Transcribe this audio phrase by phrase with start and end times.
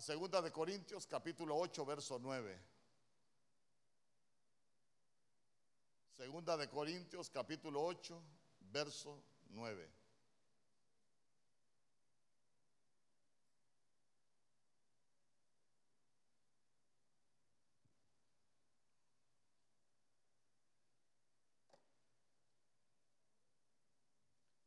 [0.00, 2.58] a segunda de Corintios capítulo 8 verso 9.
[6.16, 8.22] Segunda de Corintios capítulo 8
[8.72, 9.90] verso 9.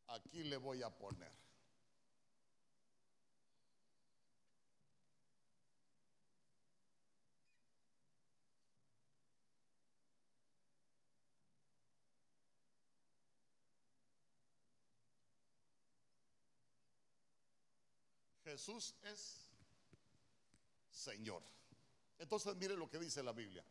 [0.10, 1.43] Aquí le voy a poner.
[18.54, 19.50] Jesús es
[20.92, 21.42] Señor.
[22.20, 23.66] Entonces mire lo que dice la Biblia.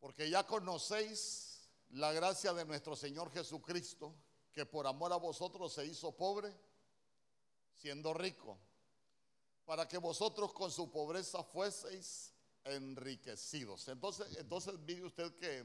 [0.00, 4.14] Porque ya conocéis la gracia de nuestro Señor Jesucristo,
[4.50, 6.56] que por amor a vosotros se hizo pobre,
[7.74, 8.58] siendo rico,
[9.66, 12.32] para que vosotros con su pobreza fueseis
[12.64, 13.88] enriquecidos.
[13.88, 15.62] Entonces, entonces mire usted que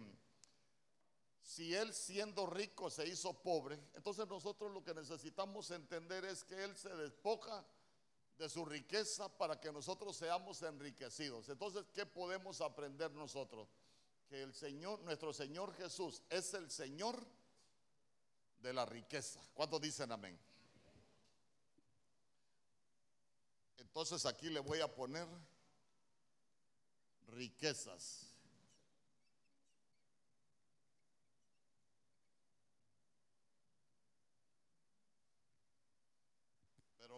[1.50, 6.64] si él siendo rico se hizo pobre, entonces nosotros lo que necesitamos entender es que
[6.64, 7.66] él se despoja
[8.38, 11.50] de su riqueza para que nosotros seamos enriquecidos.
[11.50, 13.67] Entonces, ¿qué podemos aprender nosotros?
[14.27, 17.20] Que el Señor, nuestro Señor Jesús es el Señor
[18.61, 19.42] de la riqueza.
[19.55, 20.39] ¿Cuántos dicen amén?
[23.80, 25.27] Entonces aquí le voy a poner
[27.30, 28.29] riquezas.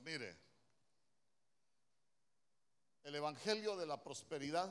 [0.04, 0.36] Mire,
[3.04, 4.70] el Evangelio de la Prosperidad,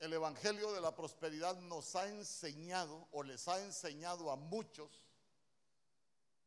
[0.00, 4.90] el Evangelio de la Prosperidad nos ha enseñado o les ha enseñado a muchos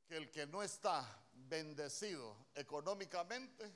[0.07, 3.71] que el que no está bendecido económicamente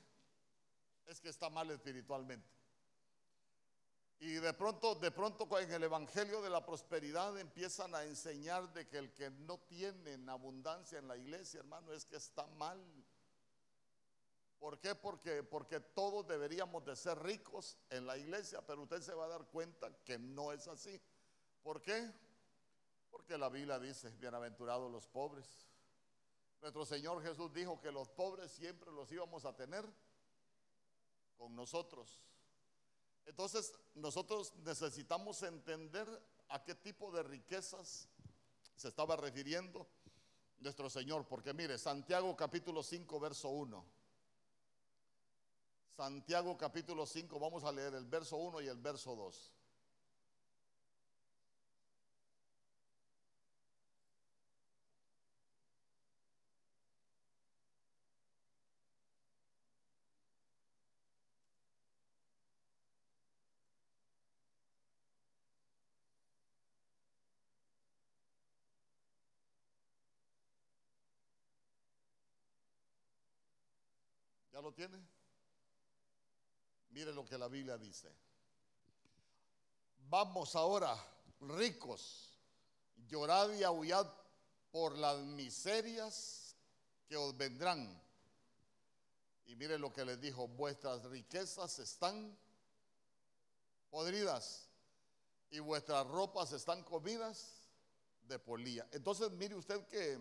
[1.06, 2.59] es que está mal espiritualmente.
[4.20, 8.86] Y de pronto, de pronto en el Evangelio de la Prosperidad empiezan a enseñar de
[8.86, 12.78] que el que no tiene en abundancia en la iglesia, hermano, es que está mal.
[14.58, 14.94] ¿Por qué?
[14.94, 19.28] Porque, porque todos deberíamos de ser ricos en la iglesia, pero usted se va a
[19.28, 21.00] dar cuenta que no es así.
[21.62, 22.12] ¿Por qué?
[23.08, 25.46] Porque la Biblia dice, bienaventurados los pobres.
[26.60, 29.82] Nuestro Señor Jesús dijo que los pobres siempre los íbamos a tener
[31.38, 32.29] con nosotros.
[33.26, 36.06] Entonces, nosotros necesitamos entender
[36.48, 38.08] a qué tipo de riquezas
[38.74, 39.86] se estaba refiriendo
[40.58, 43.84] nuestro Señor, porque mire, Santiago capítulo 5, verso 1.
[45.96, 49.52] Santiago capítulo 5, vamos a leer el verso 1 y el verso 2.
[74.60, 74.98] Lo tiene?
[76.90, 78.12] Mire lo que la Biblia dice.
[80.08, 80.96] Vamos ahora,
[81.40, 82.32] ricos,
[83.06, 84.06] llorad y aullad
[84.70, 86.56] por las miserias
[87.06, 88.00] que os vendrán.
[89.46, 92.36] Y mire lo que les dijo, vuestras riquezas están
[93.90, 94.68] podridas
[95.50, 97.68] y vuestras ropas están comidas
[98.22, 98.86] de polilla.
[98.92, 100.18] Entonces mire usted que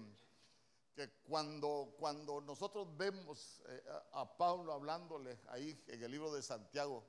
[0.95, 3.83] que cuando, cuando nosotros vemos eh,
[4.13, 7.05] a, Pablo hablándole ahí en el libro de Santiago,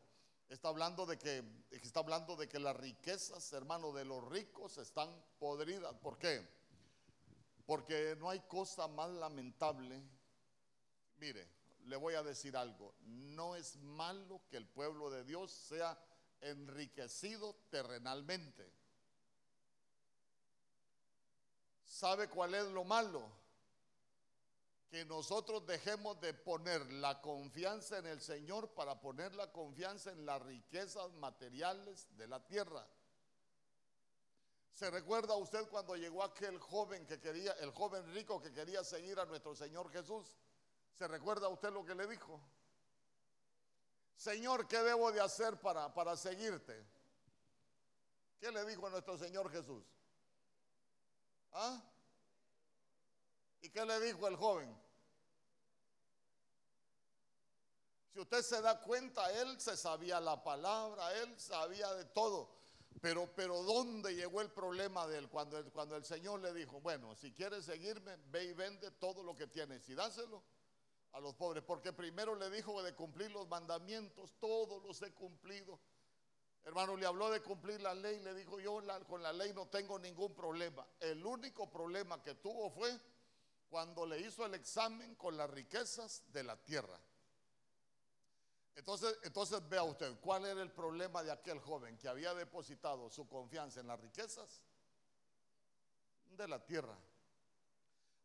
[0.48, 5.10] está hablando de que está hablando de que las riquezas, hermano, de los ricos están
[5.38, 5.94] podridas.
[5.96, 6.46] ¿Por qué?
[7.66, 10.02] Porque no hay cosa más lamentable.
[11.18, 11.48] Mire,
[11.84, 12.94] le voy a decir algo.
[13.00, 15.98] No es malo que el pueblo de Dios sea
[16.40, 18.72] enriquecido terrenalmente.
[21.84, 23.39] ¿Sabe cuál es lo malo?
[24.90, 30.26] Que nosotros dejemos de poner la confianza en el Señor para poner la confianza en
[30.26, 32.84] las riquezas materiales de la tierra.
[34.72, 39.20] ¿Se recuerda usted cuando llegó aquel joven que quería, el joven rico que quería seguir
[39.20, 40.36] a nuestro Señor Jesús?
[40.94, 42.40] ¿Se recuerda usted lo que le dijo?
[44.16, 46.84] Señor, ¿qué debo de hacer para, para seguirte?
[48.40, 49.84] ¿Qué le dijo a nuestro Señor Jesús?
[51.52, 51.80] ¿Ah?
[53.60, 54.79] ¿Y qué le dijo el joven?
[58.12, 62.50] Si usted se da cuenta, él se sabía la palabra, él sabía de todo.
[63.00, 65.28] Pero, pero ¿dónde llegó el problema de él?
[65.28, 69.22] Cuando, el, cuando el Señor le dijo, bueno, si quieres seguirme, ve y vende todo
[69.22, 70.42] lo que tienes y dáselo
[71.12, 75.78] a los pobres, porque primero le dijo de cumplir los mandamientos, todos los he cumplido.
[76.64, 79.98] Hermano, le habló de cumplir la ley, le dijo yo con la ley no tengo
[79.98, 80.86] ningún problema.
[81.00, 82.96] El único problema que tuvo fue
[83.68, 87.00] cuando le hizo el examen con las riquezas de la tierra.
[88.80, 93.28] Entonces, entonces vea usted, ¿cuál era el problema de aquel joven que había depositado su
[93.28, 94.64] confianza en las riquezas
[96.30, 96.96] de la tierra?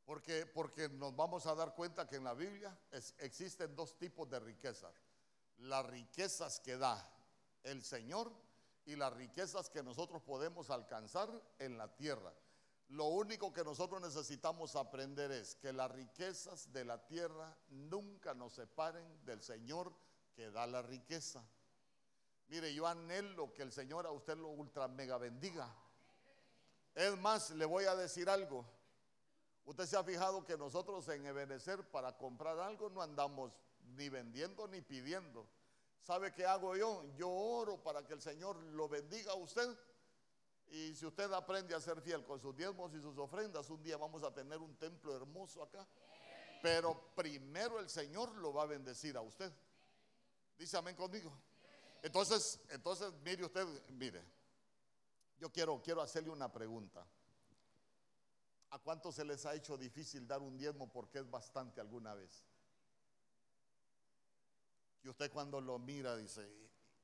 [0.06, 2.74] Porque, porque nos vamos a dar cuenta que en la Biblia
[3.18, 4.94] existen dos tipos de riquezas.
[5.58, 7.06] Las riquezas que da
[7.64, 8.32] el Señor
[8.86, 11.30] y las riquezas que nosotros podemos alcanzar
[11.60, 12.32] en la tierra.
[12.88, 18.54] Lo único que nosotros necesitamos aprender es que las riquezas de la tierra nunca nos
[18.54, 19.94] separen del Señor
[20.36, 21.44] que da la riqueza.
[22.48, 25.74] Mire, yo anhelo que el Señor a usted lo ultra mega bendiga.
[26.94, 28.66] Es más, le voy a decir algo.
[29.66, 33.52] Usted se ha fijado que nosotros en Ebenecer para comprar algo no andamos
[33.96, 35.48] ni vendiendo ni pidiendo.
[36.02, 37.04] ¿Sabe qué hago yo?
[37.18, 39.76] Yo oro para que el Señor lo bendiga a usted.
[40.68, 43.98] Y si usted aprende a ser fiel con sus diezmos y sus ofrendas, un día
[43.98, 45.88] vamos a tener un templo hermoso acá.
[46.62, 49.52] Pero primero el Señor lo va a bendecir a usted.
[50.58, 51.32] Dice amén conmigo.
[52.02, 54.24] Entonces, entonces mire usted, mire,
[55.40, 57.06] yo quiero, quiero hacerle una pregunta.
[58.70, 62.44] ¿A cuánto se les ha hecho difícil dar un diezmo porque es bastante alguna vez?
[65.04, 66.48] Y usted cuando lo mira dice,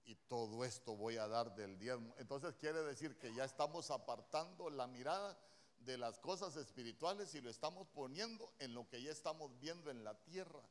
[0.05, 2.13] y todo esto voy a dar del diezmo.
[2.17, 5.37] Entonces quiere decir que ya estamos apartando la mirada
[5.79, 10.03] de las cosas espirituales y lo estamos poniendo en lo que ya estamos viendo en
[10.03, 10.61] la tierra.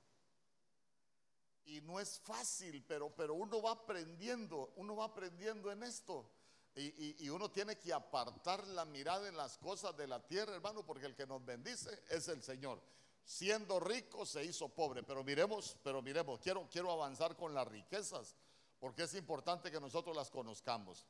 [1.70, 6.28] Y no es fácil, pero, pero uno va aprendiendo, uno va aprendiendo en esto.
[6.75, 11.06] Y, uno tiene que apartar la mirada en las cosas de la tierra, hermano, porque
[11.06, 12.81] el que nos bendice es el Señor.
[13.25, 18.34] Siendo rico se hizo pobre, pero miremos, pero miremos, quiero, quiero avanzar con las riquezas,
[18.81, 21.06] porque es importante que nosotros las conozcamos.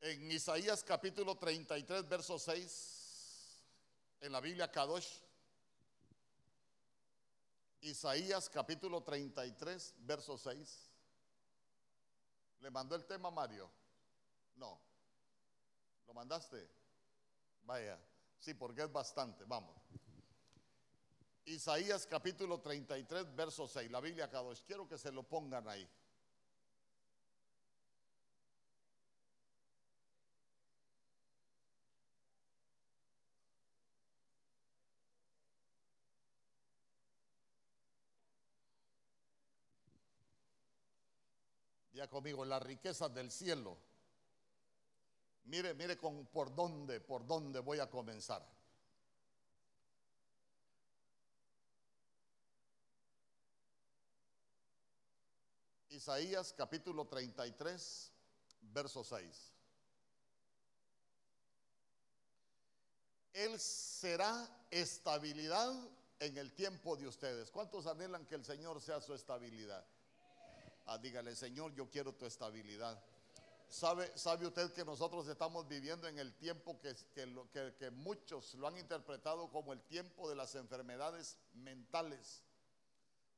[0.00, 3.06] En Isaías capítulo 33, verso 6,
[4.22, 5.06] en la Biblia Kadosh,
[7.80, 10.90] Isaías capítulo 33, verso 6.
[12.60, 13.70] ¿Le mandó el tema Mario?
[14.56, 14.80] No.
[16.06, 16.68] ¿Lo mandaste?
[17.62, 17.98] Vaya.
[18.38, 19.44] Sí, porque es bastante.
[19.44, 19.76] Vamos.
[21.44, 23.90] Isaías capítulo 33, verso 6.
[23.90, 24.62] La Biblia vez.
[24.62, 25.88] Quiero que se lo pongan ahí.
[41.96, 43.74] Ya conmigo, las riquezas del cielo.
[45.44, 48.46] Mire, mire con por dónde, por dónde voy a comenzar.
[55.88, 58.12] Isaías capítulo 33,
[58.60, 59.52] verso 6.
[63.32, 65.72] Él será estabilidad
[66.20, 67.50] en el tiempo de ustedes.
[67.50, 69.82] ¿Cuántos anhelan que el Señor sea su estabilidad?
[70.86, 73.02] Ah, dígale, Señor, yo quiero tu estabilidad.
[73.68, 78.68] ¿Sabe, ¿Sabe usted que nosotros estamos viviendo en el tiempo que, que, que, muchos lo
[78.68, 82.44] han interpretado como el tiempo de las enfermedades mentales?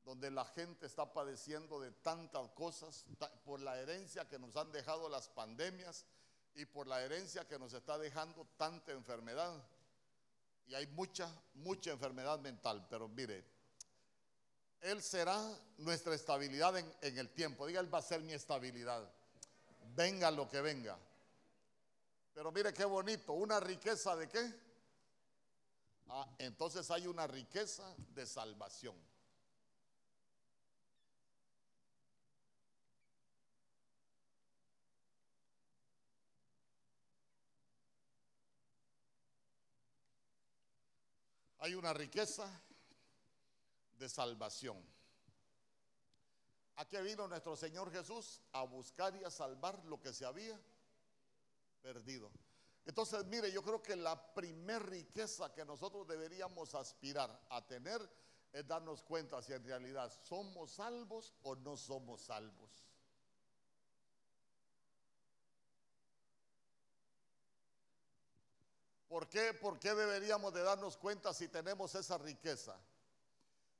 [0.04, 3.06] Donde la gente está padeciendo de tantas cosas
[3.46, 6.04] por la herencia que nos han dejado las pandemias
[6.54, 9.64] y por la herencia que nos está dejando tanta enfermedad.
[10.66, 12.86] Y hay mucha, mucha enfermedad mental.
[12.90, 13.42] Pero mire,
[14.80, 15.38] él será
[15.78, 17.66] nuestra estabilidad en, el tiempo.
[17.66, 19.10] Diga, Él va a ser mi estabilidad.
[19.94, 20.98] Venga lo que venga.
[22.34, 24.54] Pero mire qué bonito, una riqueza de qué?
[26.08, 27.82] Ah, entonces hay una riqueza
[28.14, 28.96] de salvación.
[41.60, 42.48] Hay una riqueza
[43.98, 44.82] de salvación.
[46.76, 50.58] Aquí vino nuestro Señor Jesús a buscar y a salvar lo que se había
[51.82, 52.30] perdido.
[52.86, 58.00] Entonces, mire, yo creo que la primer riqueza que nosotros deberíamos aspirar a tener
[58.52, 62.70] es darnos cuenta si en realidad somos salvos o no somos salvos.
[69.08, 69.52] ¿Por qué?
[69.54, 72.78] ¿Por qué deberíamos de darnos cuenta si tenemos esa riqueza?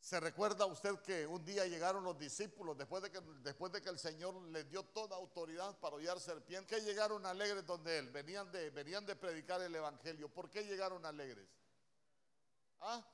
[0.01, 3.89] ¿Se recuerda usted que un día llegaron los discípulos después de que, después de que
[3.89, 6.79] el Señor les dio toda autoridad para hollar serpientes?
[6.79, 8.11] ¿Qué llegaron alegres donde Él?
[8.11, 10.29] Venían de, venían de predicar el Evangelio.
[10.29, 11.49] ¿Por qué llegaron alegres?
[12.81, 13.05] ¿Ah?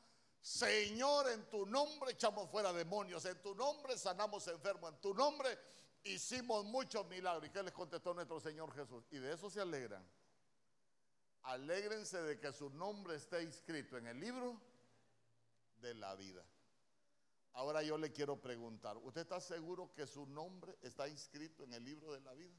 [0.41, 5.59] Señor, en tu nombre echamos fuera demonios, en tu nombre sanamos enfermos, en tu nombre
[6.05, 7.47] hicimos muchos milagros.
[7.47, 9.05] ¿Y qué les contestó nuestro Señor Jesús?
[9.11, 10.07] Y de eso se alegran.
[11.45, 14.61] Alégrense de que su nombre esté inscrito en el libro
[15.81, 16.45] de la vida.
[17.55, 21.85] Ahora yo le quiero preguntar, ¿usted está seguro que su nombre está inscrito en el
[21.85, 22.55] libro de la vida?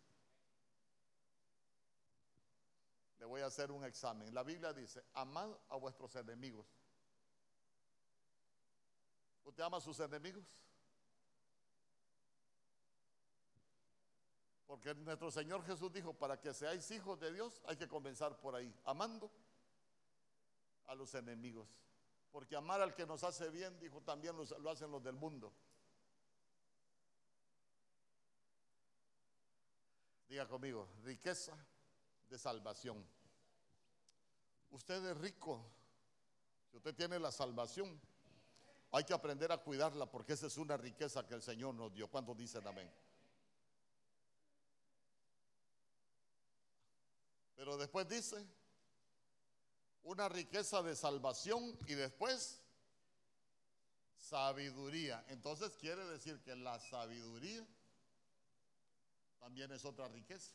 [3.19, 4.33] Le voy a hacer un examen.
[4.33, 6.65] La Biblia dice, amad a vuestros enemigos.
[9.43, 10.45] ¿Usted ama a sus enemigos?
[14.65, 18.55] Porque nuestro Señor Jesús dijo, para que seáis hijos de Dios hay que comenzar por
[18.55, 19.29] ahí, amando
[20.87, 21.67] a los enemigos.
[22.35, 25.53] Porque amar al que nos hace bien, dijo, también lo hacen los del mundo.
[30.27, 31.57] Diga conmigo, riqueza
[32.29, 33.01] de salvación.
[34.69, 35.65] Usted es rico.
[36.69, 37.97] Si usted tiene la salvación,
[38.91, 42.09] hay que aprender a cuidarla porque esa es una riqueza que el Señor nos dio.
[42.09, 42.91] ¿Cuántos dicen amén?
[47.55, 48.45] Pero después dice,
[50.05, 52.61] una riqueza de salvación y después
[54.17, 55.23] sabiduría.
[55.29, 57.65] Entonces quiere decir que la sabiduría
[59.39, 60.53] también es otra riqueza.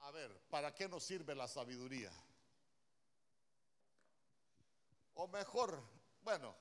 [0.00, 2.10] A ver, ¿para qué nos sirve la sabiduría?
[5.22, 5.78] O mejor,
[6.22, 6.56] bueno,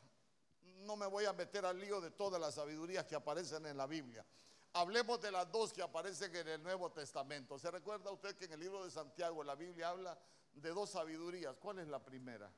[0.82, 3.88] no me voy a meter al lío de todas las sabidurías que aparecen en la
[3.88, 4.26] Biblia.
[4.74, 7.58] Hablemos de las dos que aparecen en el Nuevo Testamento.
[7.58, 10.20] ¿Se recuerda usted que en el libro de Santiago la Biblia habla
[10.52, 11.56] de dos sabidurías?
[11.56, 12.52] ¿Cuál es la primera?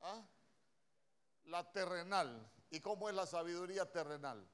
[0.00, 0.26] ¿Ah?
[1.44, 2.50] La terrenal.
[2.70, 4.48] ¿Y cómo es la sabiduría terrenal?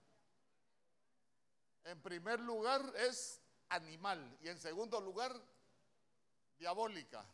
[1.85, 5.41] En primer lugar es animal y en segundo lugar
[6.59, 7.25] diabólica.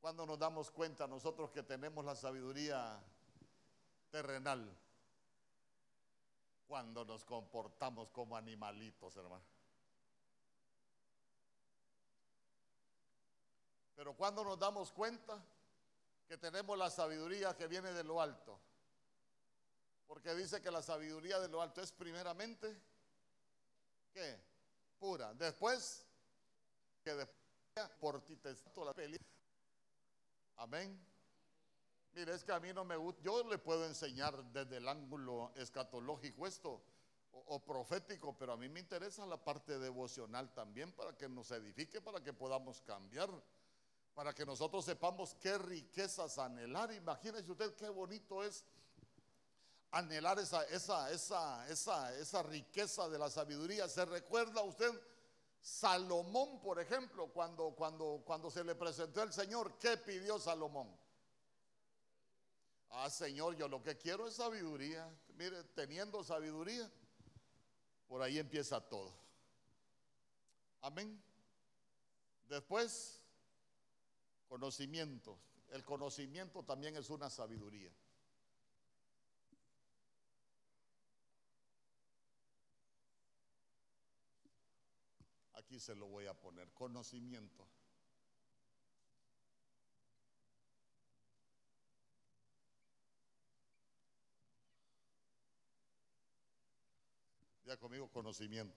[0.00, 2.98] Cuando nos damos cuenta nosotros que tenemos la sabiduría
[4.10, 4.74] terrenal,
[6.66, 9.44] cuando nos comportamos como animalitos, hermano.
[13.96, 15.38] Pero cuando nos damos cuenta
[16.26, 18.58] que tenemos la sabiduría que viene de lo alto,
[20.06, 22.74] porque dice que la sabiduría de lo alto es primeramente,
[24.14, 24.40] ¿qué?
[24.98, 25.34] Pura.
[25.34, 26.06] Después,
[27.04, 27.36] que después
[28.00, 28.54] por ti te
[28.84, 29.18] la peli.
[30.60, 30.94] Amén.
[32.12, 35.52] Mire, es que a mí no me gusta, yo le puedo enseñar desde el ángulo
[35.56, 36.82] escatológico esto
[37.30, 42.02] o, profético, pero a mí me interesa la parte devocional también para que nos edifique,
[42.02, 43.30] para que podamos cambiar,
[44.12, 46.92] para que nosotros sepamos qué riquezas anhelar.
[46.92, 48.62] Imagínese usted qué bonito es
[49.92, 53.88] anhelar esa, esa, esa, esa, esa riqueza de la sabiduría.
[53.88, 54.92] ¿Se recuerda usted
[55.60, 60.88] Salomón, por ejemplo, cuando, cuando, cuando se le presentó el Señor, ¿qué pidió Salomón?
[62.90, 65.08] Ah, Señor, yo lo que quiero es sabiduría.
[65.36, 66.90] Mire, teniendo sabiduría,
[68.08, 69.14] por ahí empieza todo.
[70.80, 71.22] Amén.
[72.48, 73.22] Después,
[74.48, 75.38] conocimiento.
[75.68, 77.92] El conocimiento también es una sabiduría.
[85.70, 87.64] Aquí se lo voy a poner, conocimiento.
[97.66, 98.76] Ya conmigo, conocimiento.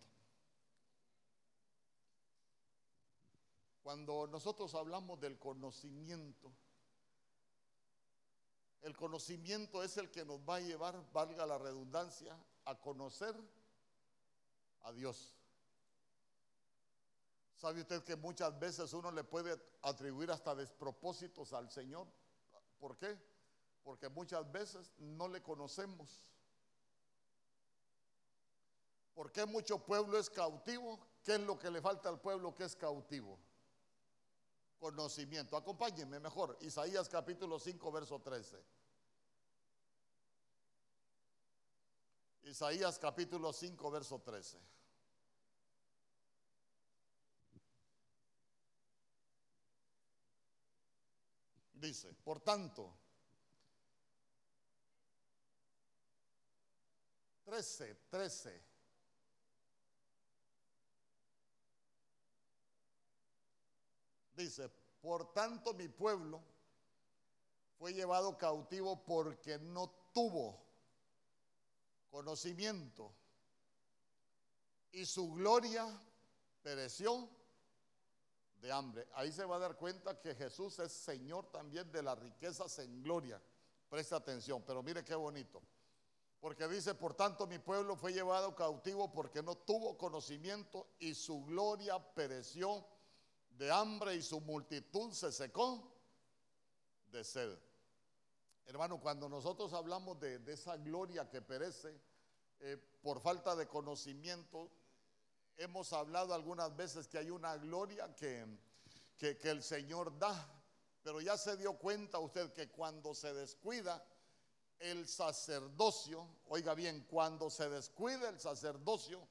[3.81, 6.51] Cuando nosotros hablamos del conocimiento,
[8.83, 13.35] el conocimiento es el que nos va a llevar, valga la redundancia, a conocer
[14.83, 15.42] a Dios.
[17.63, 22.05] ¿Sabe usted que muchas veces uno le puede atribuir hasta despropósitos al Señor?
[22.77, 23.17] ¿Por qué?
[23.85, 26.27] Porque muchas veces no le conocemos.
[29.15, 30.99] ¿Por qué mucho pueblo es cautivo?
[31.23, 33.39] ¿Qué es lo que le falta al pueblo que es cautivo?
[34.77, 35.55] Conocimiento.
[35.55, 36.57] Acompáñenme mejor.
[36.59, 38.61] Isaías capítulo 5, verso 13.
[42.43, 44.59] Isaías capítulo 5, verso 13.
[51.83, 52.93] Dice, por tanto,
[57.45, 58.63] 13, 13.
[64.35, 64.69] Dice,
[65.01, 66.41] por tanto mi pueblo
[67.77, 70.63] fue llevado cautivo porque no tuvo
[72.09, 73.13] conocimiento
[74.91, 75.85] y su gloria
[76.63, 77.29] pereció
[78.63, 79.05] de hambre.
[79.13, 83.03] Ahí se va a dar cuenta que Jesús es Señor también de las riquezas en
[83.03, 83.39] gloria.
[83.89, 85.61] Presta atención, pero mire qué bonito.
[86.39, 91.43] Porque dice, por tanto mi pueblo fue llevado cautivo porque no tuvo conocimiento y su
[91.43, 92.85] gloria pereció
[93.49, 95.91] de hambre y su multitud se secó
[97.11, 97.57] de sed.
[98.65, 101.99] Hermano, cuando nosotros hablamos de, esa gloria que perece
[102.61, 104.71] eh, por falta de conocimiento,
[105.57, 108.45] Hemos hablado algunas veces que hay una gloria que,
[109.17, 110.49] que, el Señor da,
[111.03, 114.03] pero ya se dio cuenta usted que cuando se descuida
[114.79, 119.27] el sacerdocio, oiga bien, cuando se descuida el sacerdocio,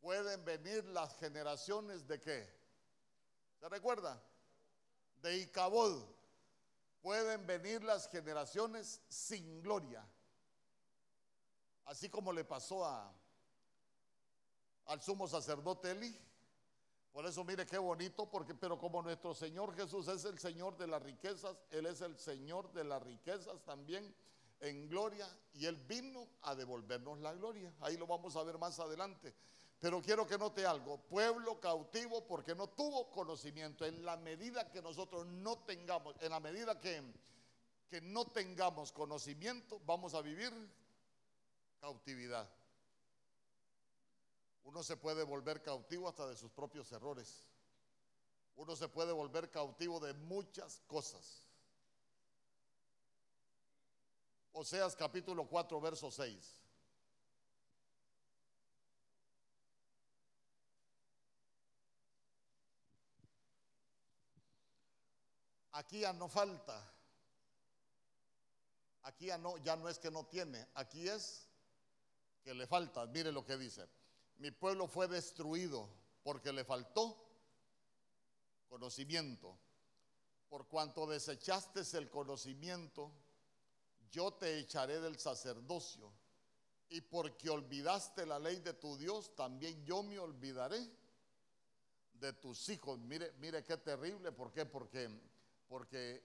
[0.00, 2.64] pueden venir las generaciones de qué?
[3.60, 4.20] ¿Se recuerda?
[5.22, 6.04] De Icabod.
[7.00, 10.06] Pueden venir las generaciones sin gloria.
[11.84, 13.12] Así como le pasó a,
[14.86, 16.16] al sumo sacerdote Eli.
[17.12, 20.88] Por eso mire qué bonito, porque pero como nuestro Señor Jesús es el Señor de
[20.88, 24.12] las riquezas, Él es el Señor de las riquezas también
[24.60, 27.72] en gloria y Él vino a devolvernos la gloria.
[27.80, 29.34] Ahí lo vamos a ver más adelante.
[29.78, 33.84] Pero quiero que note algo, pueblo cautivo porque no tuvo conocimiento.
[33.84, 37.02] En la medida que nosotros no tengamos, en la medida que,
[37.90, 40.52] que no tengamos conocimiento, vamos a vivir
[41.80, 42.48] cautividad.
[44.64, 47.46] Uno se puede volver cautivo hasta de sus propios errores.
[48.56, 51.42] Uno se puede volver cautivo de muchas cosas.
[54.52, 56.62] Oseas capítulo 4, verso 6.
[65.72, 66.90] Aquí ya no falta.
[69.02, 70.66] Aquí ya no, ya no es que no tiene.
[70.74, 71.48] Aquí es
[72.44, 73.04] que le falta.
[73.06, 73.86] Mire lo que dice
[74.38, 75.88] mi pueblo fue destruido
[76.22, 77.24] porque le faltó
[78.68, 79.56] conocimiento.
[80.48, 83.12] Por cuanto desechaste el conocimiento,
[84.10, 86.12] yo te echaré del sacerdocio.
[86.88, 90.90] Y porque olvidaste la ley de tu Dios, también yo me olvidaré
[92.14, 92.98] de tus hijos.
[93.00, 94.32] Mire, mire qué terrible.
[94.32, 94.66] ¿Por qué?
[94.66, 95.10] Porque,
[95.66, 96.22] porque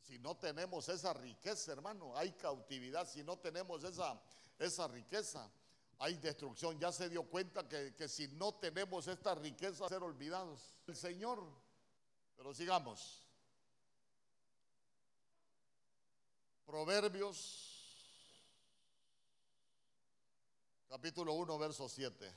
[0.00, 3.06] si no tenemos esa riqueza, hermano, hay cautividad.
[3.06, 4.20] Si no tenemos esa,
[4.58, 5.50] esa riqueza,
[5.98, 6.78] hay destrucción.
[6.78, 10.74] Ya se dio cuenta que, si no tenemos esta riqueza, ser olvidados.
[10.86, 11.44] El Señor.
[12.36, 13.24] Pero sigamos.
[16.66, 17.74] Proverbios
[20.88, 22.34] capítulo 1, verso 7.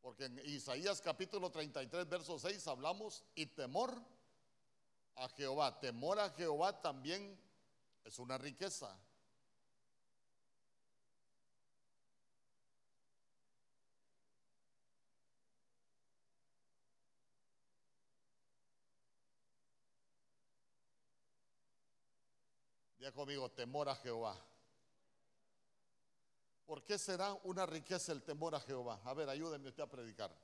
[0.00, 3.94] Porque en Isaías capítulo 33, verso 6 hablamos y temor
[5.16, 5.80] a Jehová.
[5.80, 7.40] Temor a Jehová también
[8.04, 8.94] es una riqueza.
[23.04, 24.34] Ya conmigo, temor a Jehová.
[26.64, 28.98] ¿Por qué será una riqueza el temor a Jehová?
[29.04, 30.34] A ver, ayúdenme usted a predicar.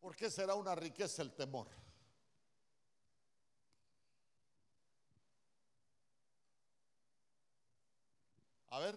[0.00, 1.68] ¿Por qué será una riqueza el temor?
[8.78, 8.96] A ver,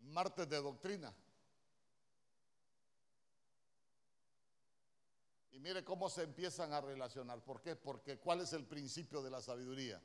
[0.00, 1.14] martes de doctrina.
[5.52, 7.44] Y mire cómo se empiezan a relacionar.
[7.44, 7.76] ¿Por qué?
[7.76, 10.00] Porque ¿cuál es el principio de la sabiduría?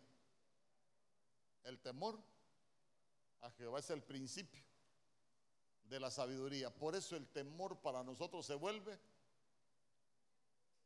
[1.64, 2.20] El temor
[3.40, 4.62] a Jehová es el principio
[5.86, 6.70] de la sabiduría.
[6.70, 9.00] Por eso el temor para nosotros se vuelve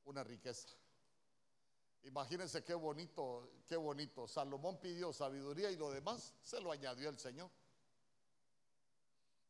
[0.05, 0.67] una riqueza.
[2.03, 4.27] Imagínense qué bonito, qué bonito.
[4.27, 7.49] Salomón pidió sabiduría y lo demás se lo añadió el Señor.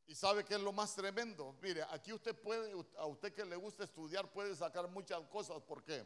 [0.05, 1.55] Y sabe que es lo más tremendo.
[1.61, 5.61] Mire, aquí usted puede, a usted que le gusta estudiar, puede sacar muchas cosas.
[5.61, 6.05] ¿Por qué?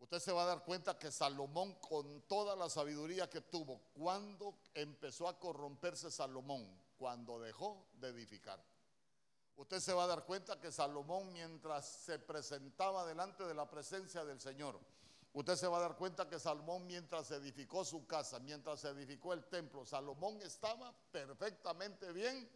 [0.00, 4.58] Usted se va a dar cuenta que Salomón, con toda la sabiduría que tuvo, cuando
[4.74, 8.60] empezó a corromperse Salomón, cuando dejó de edificar.
[9.54, 14.24] Usted se va a dar cuenta que Salomón mientras se presentaba delante de la presencia
[14.24, 14.80] del Señor,
[15.32, 19.44] usted se va a dar cuenta que Salomón mientras edificó su casa, mientras edificó el
[19.44, 22.48] templo, Salomón estaba perfectamente bien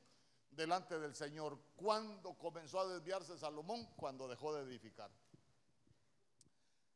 [0.50, 1.58] delante del Señor.
[1.76, 3.86] ¿Cuándo comenzó a desviarse Salomón?
[3.96, 5.10] Cuando dejó de edificar.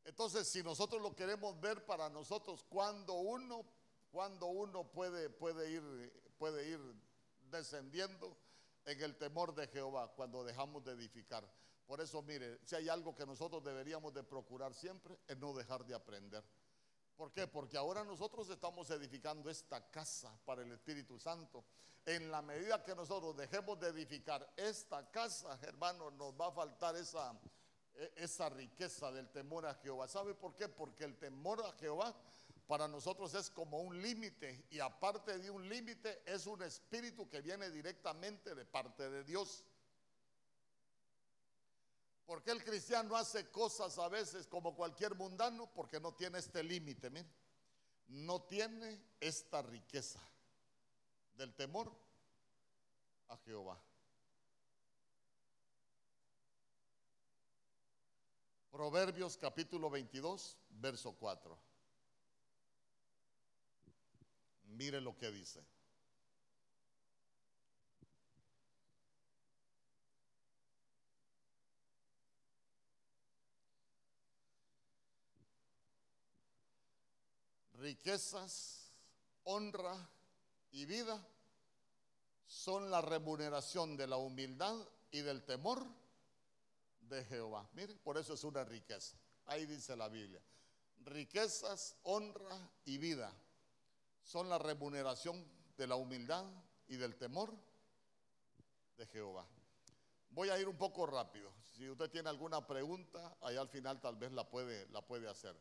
[0.04, 3.64] Entonces, si nosotros lo queremos ver para nosotros, cuando uno,
[4.10, 6.80] cuando uno puede, puede, ir, puede ir
[7.50, 8.36] descendiendo
[8.86, 11.46] en el temor de Jehová, cuando dejamos de edificar.
[11.90, 15.84] Por eso, mire, si hay algo que nosotros deberíamos de procurar siempre, es no dejar
[15.84, 16.44] de aprender.
[17.16, 17.48] ¿Por qué?
[17.48, 21.64] Porque ahora nosotros estamos edificando esta casa para el Espíritu Santo.
[22.06, 26.94] En la medida que nosotros dejemos de edificar esta casa, hermano, nos va a faltar
[26.94, 27.36] esa,
[27.94, 30.06] e, esa riqueza del temor a Jehová.
[30.06, 30.68] ¿Sabe por qué?
[30.68, 32.14] Porque el temor a Jehová
[32.68, 37.40] para nosotros es como un límite y aparte de un límite es un espíritu que
[37.40, 39.64] viene directamente de parte de Dios.
[42.30, 45.68] ¿Por qué el cristiano hace cosas a veces como cualquier mundano?
[45.74, 47.28] Porque no tiene este límite, mire.
[48.06, 50.20] No tiene esta riqueza
[51.34, 51.92] del temor
[53.30, 53.76] a Jehová.
[58.70, 61.58] Proverbios capítulo 22, verso 4.
[64.66, 65.64] Mire lo que dice.
[77.80, 78.92] Riquezas,
[79.44, 80.08] honra
[80.70, 81.26] y vida
[82.46, 84.76] son la remuneración de la humildad
[85.10, 85.84] y del temor
[87.00, 87.68] de Jehová.
[87.72, 89.16] Mire, por eso es una riqueza.
[89.46, 90.40] Ahí dice la Biblia.
[91.04, 93.32] Riquezas, honra y vida
[94.22, 95.44] son la remuneración
[95.76, 96.44] de la humildad
[96.88, 97.52] y del temor
[98.96, 99.46] de Jehová.
[100.28, 101.52] Voy a ir un poco rápido.
[101.64, 105.56] Si usted tiene alguna pregunta, ahí al final tal vez la puede, la puede hacer.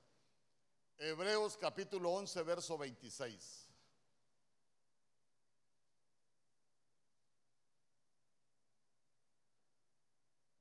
[1.02, 3.70] Hebreos capítulo 11, verso 26.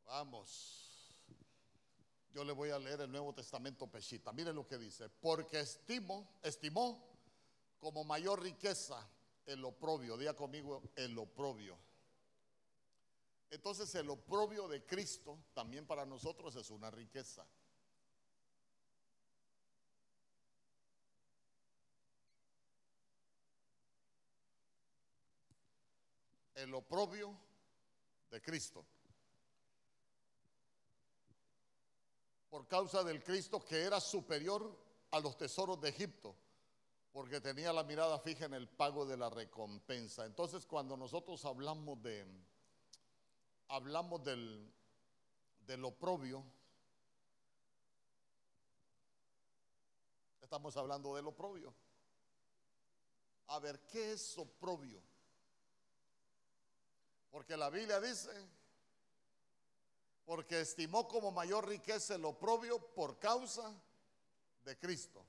[0.06, 1.24] Vamos.
[2.32, 4.32] Yo le voy a leer el Nuevo Testamento Peshita.
[4.32, 5.08] Miren lo que dice.
[5.08, 7.04] Porque estimo, estimó
[7.80, 9.04] como mayor riqueza
[9.44, 10.16] el oprobio.
[10.16, 11.76] Diga conmigo el oprobio.
[13.50, 17.44] Entonces el oprobio de Cristo también para nosotros es una riqueza.
[26.58, 27.38] El oprobio
[28.30, 28.84] de Cristo.
[32.50, 34.76] Por causa del Cristo que era superior
[35.12, 36.34] a los tesoros de Egipto,
[37.12, 40.26] porque tenía la mirada fija en el pago de la recompensa.
[40.26, 42.26] Entonces, cuando nosotros hablamos de
[43.68, 44.72] hablamos del
[45.60, 46.42] del oprobio,
[50.40, 51.74] estamos hablando del oprobio.
[53.48, 55.02] A ver, ¿qué es oprobio?
[57.30, 58.30] Porque la Biblia dice,
[60.24, 63.74] porque estimó como mayor riqueza el oprobio por causa
[64.64, 65.24] de Cristo.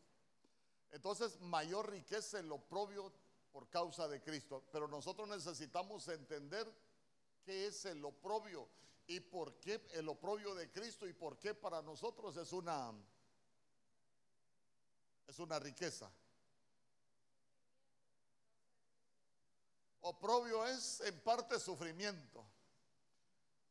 [0.92, 3.12] Entonces, mayor riqueza el oprobio
[3.52, 4.64] por causa de Cristo.
[4.72, 6.68] Pero nosotros necesitamos entender
[7.44, 8.68] qué es el oprobio
[9.08, 12.94] y por qué el oprobio de Cristo y por qué para nosotros es una
[15.28, 16.12] es una riqueza.
[20.10, 22.44] Oprobio es en parte sufrimiento,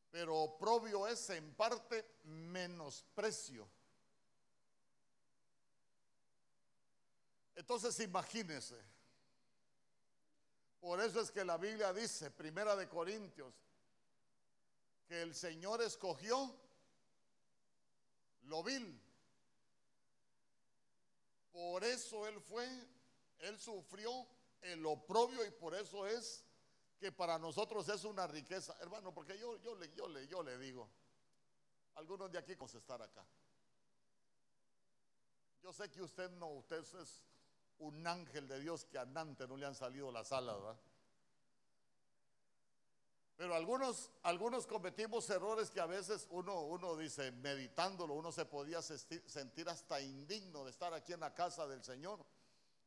[0.08, 3.68] pero oprobio es en parte menosprecio.
[7.56, 8.80] Entonces imagínese.
[10.80, 13.52] Por eso es que la Biblia dice, Primera de Corintios,
[15.08, 16.54] que el Señor escogió
[18.42, 18.96] lo vil.
[21.50, 22.64] Por eso Él fue,
[23.40, 26.44] Él sufrió el oprobio y por eso es
[26.98, 28.76] que para nosotros es una riqueza.
[28.80, 30.88] Hermano, porque yo, yo, le, yo, le, yo le digo,
[31.94, 33.24] algunos de aquí con estar acá.
[35.62, 37.24] Yo sé que usted no, usted es
[37.78, 40.80] un ángel de Dios que a Nante no le han salido las alas, ¿verdad?
[43.36, 48.82] Pero algunos, algunos cometimos errores que a veces uno, uno dice, meditándolo, uno se podía
[48.82, 52.24] sentir hasta indigno de estar aquí en la casa del Señor.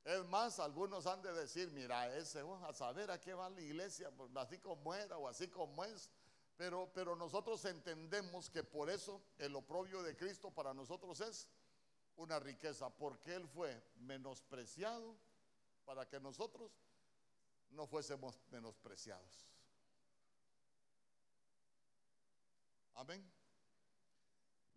[0.03, 3.61] Es más, algunos han de decir, mira, ese, oh, a saber a qué va la
[3.61, 6.09] iglesia, pues, así como era o así como es.
[6.57, 11.47] Pero, pero nosotros entendemos que por eso el oprobio de Cristo para nosotros es
[12.15, 15.15] una riqueza, porque Él fue menospreciado
[15.85, 16.71] para que nosotros
[17.69, 19.47] no fuésemos menospreciados.
[22.95, 23.23] Amén.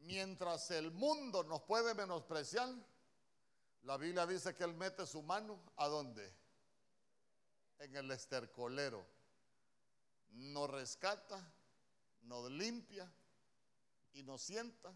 [0.01, 2.69] Mientras el mundo nos puede menospreciar,
[3.85, 6.33] la Biblia dice que Él mete su mano a dónde?
[7.79, 9.05] En el estercolero.
[10.33, 11.41] Nos rescata,
[12.23, 13.11] nos limpia
[14.15, 14.93] y nos sienta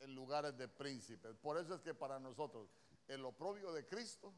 [0.00, 1.36] en lugares de príncipes.
[1.36, 2.68] Por eso es que para nosotros
[3.08, 4.32] el oprobio de Cristo,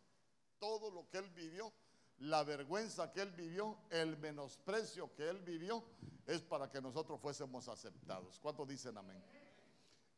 [0.59, 1.73] todo lo que Él vivió,
[2.18, 5.85] la vergüenza que Él vivió, el menosprecio que Él vivió,
[6.27, 8.40] es para que nosotros fuésemos aceptados.
[8.40, 9.23] ¿Cuántos dicen amén?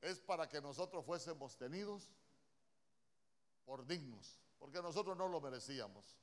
[0.00, 2.11] Es para que nosotros fuésemos tenidos
[3.66, 6.16] por dignos, porque nosotros no lo merecíamos,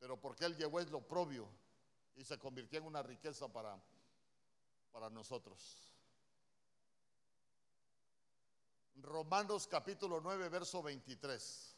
[0.00, 1.46] pero porque Él llevó el oprobio
[2.16, 3.78] y se convirtió en una riqueza para,
[4.90, 5.92] para nosotros.
[8.96, 11.76] Romanos capítulo 9, verso 23.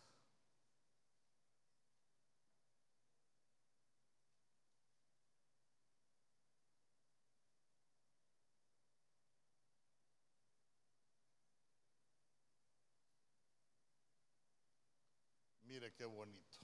[15.75, 16.59] Mire qué bonito.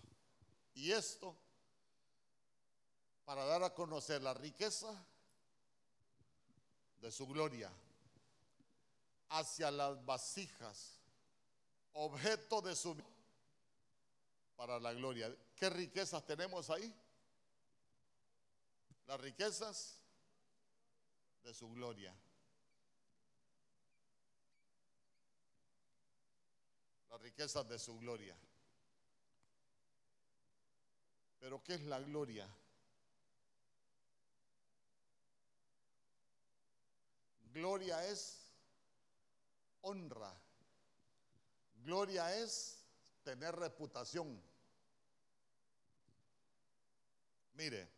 [0.75, 1.37] Y esto
[3.25, 4.93] para dar a conocer la riqueza
[7.01, 7.71] de su gloria
[9.29, 10.99] hacia las vasijas,
[11.93, 12.97] objeto de su
[14.57, 15.35] para la gloria.
[15.57, 16.95] ¿Qué riquezas tenemos ahí?
[19.07, 20.03] Las riquezas
[21.43, 22.15] de su gloria.
[27.09, 28.37] Las riquezas de su gloria.
[31.41, 32.49] Pero ¿qué es la gloria?
[37.53, 38.53] Gloria es
[39.81, 40.33] honra.
[41.83, 42.85] Gloria es
[43.25, 44.41] tener reputación.
[47.55, 47.89] Mire,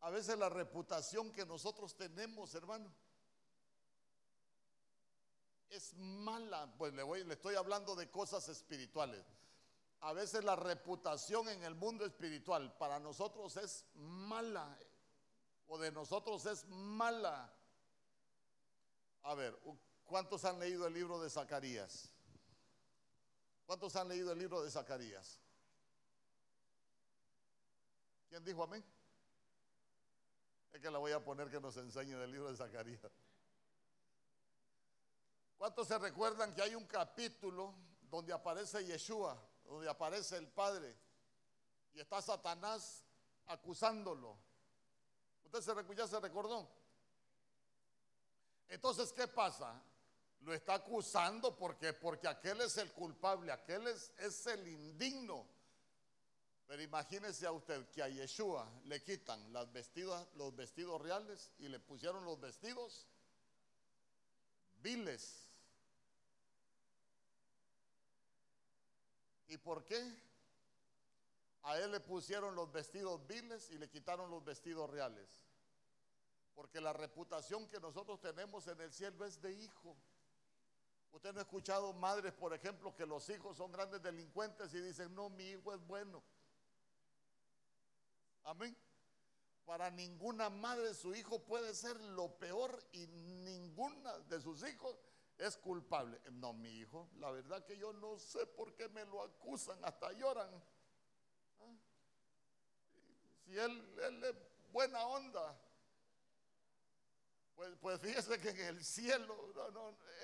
[0.00, 2.92] a veces la reputación que nosotros tenemos, hermano,
[5.70, 6.72] es mala.
[6.76, 9.24] Pues le, voy, le estoy hablando de cosas espirituales.
[10.00, 14.78] A veces la reputación en el mundo espiritual para nosotros es mala
[15.66, 17.52] o de nosotros es mala.
[19.24, 19.58] A ver,
[20.06, 22.10] ¿cuántos han leído el libro de Zacarías?
[23.66, 25.40] ¿Cuántos han leído el libro de Zacarías?
[28.28, 28.84] ¿Quién dijo amén?
[30.72, 33.00] Es que la voy a poner que nos enseñe del libro de Zacarías.
[35.58, 37.74] ¿Cuántos se recuerdan que hay un capítulo
[38.08, 39.36] donde aparece Yeshua,
[39.68, 40.96] donde aparece el Padre
[41.94, 43.04] y está Satanás
[43.46, 44.38] acusándolo?
[45.44, 46.68] ¿Usted se, ya se recordó?
[48.68, 49.82] Entonces, ¿qué pasa?
[50.40, 55.46] Lo está acusando porque, porque aquel es el culpable, aquel es, es el indigno.
[56.66, 61.68] Pero imagínese a usted que a Yeshua le quitan las vestidas, los vestidos reales y
[61.68, 63.06] le pusieron los vestidos
[64.82, 65.47] viles.
[69.48, 70.28] ¿Y por qué?
[71.62, 75.28] A él le pusieron los vestidos viles y le quitaron los vestidos reales.
[76.54, 79.96] Porque la reputación que nosotros tenemos en el cielo es de hijo.
[81.12, 85.14] Usted no ha escuchado madres, por ejemplo, que los hijos son grandes delincuentes y dicen,
[85.14, 86.22] no, mi hijo es bueno.
[88.44, 88.76] Amén.
[89.64, 94.96] Para ninguna madre su hijo puede ser lo peor y ninguna de sus hijos
[95.38, 96.20] es culpable.
[96.32, 100.12] No, mi hijo, la verdad que yo no sé por qué me lo acusan, hasta
[100.12, 100.50] lloran.
[101.60, 101.76] ¿Ah?
[103.44, 104.34] Si él, él es
[104.72, 105.56] buena onda,
[107.58, 109.52] pues, pues, fíjese que en el cielo,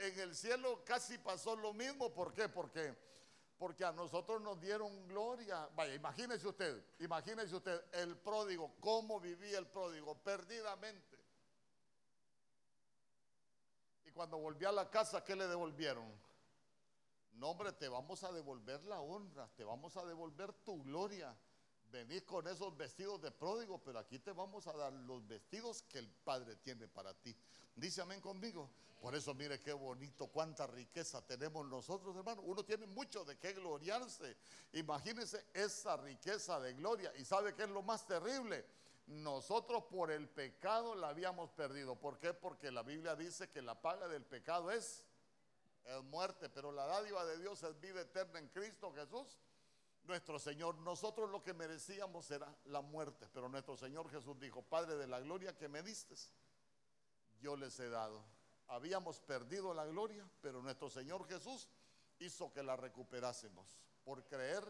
[0.02, 2.14] en el cielo casi pasó lo mismo.
[2.14, 2.48] ¿Por qué?
[2.48, 2.94] Porque,
[3.58, 5.68] porque a nosotros nos dieron gloria.
[5.74, 11.23] Vaya, imagínese usted, imagínese usted el pródigo, cómo vivía el pródigo, perdidamente.
[14.14, 16.10] Cuando volvió a la casa, ¿qué le devolvieron?
[17.32, 21.36] No, hombre, te vamos a devolver la honra, te vamos a devolver tu gloria
[21.94, 25.98] venís con esos vestidos de pródigo, pero aquí te vamos a dar los vestidos que
[25.98, 27.34] el Padre tiene para ti.
[27.76, 28.68] Dice amén conmigo.
[29.00, 32.42] Por eso mire qué bonito, cuánta riqueza tenemos nosotros, hermano.
[32.42, 34.36] Uno tiene mucho de qué gloriarse.
[34.72, 37.12] Imagínense esa riqueza de gloria.
[37.16, 38.64] ¿Y sabe qué es lo más terrible?
[39.06, 41.96] Nosotros por el pecado la habíamos perdido.
[41.96, 42.32] ¿Por qué?
[42.32, 45.04] Porque la Biblia dice que la paga del pecado es,
[45.84, 49.38] es muerte, pero la dádiva de Dios es vida eterna en Cristo Jesús
[50.06, 50.76] nuestro Señor.
[50.78, 55.20] Nosotros lo que merecíamos era la muerte, pero nuestro Señor Jesús dijo, Padre de la
[55.20, 56.14] gloria que me diste,
[57.40, 58.24] yo les he dado.
[58.68, 61.68] Habíamos perdido la gloria, pero nuestro Señor Jesús
[62.18, 64.64] hizo que la recuperásemos por creer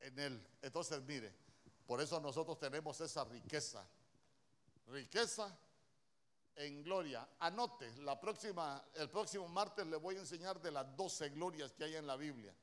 [0.00, 0.48] en Él.
[0.62, 1.34] Entonces, mire,
[1.88, 3.82] por eso nosotros tenemos esa riqueza.
[4.88, 5.58] Riqueza
[6.56, 7.26] en gloria.
[7.38, 11.84] Anote, la próxima, el próximo martes le voy a enseñar de las 12 glorias que
[11.84, 12.54] hay en la Biblia.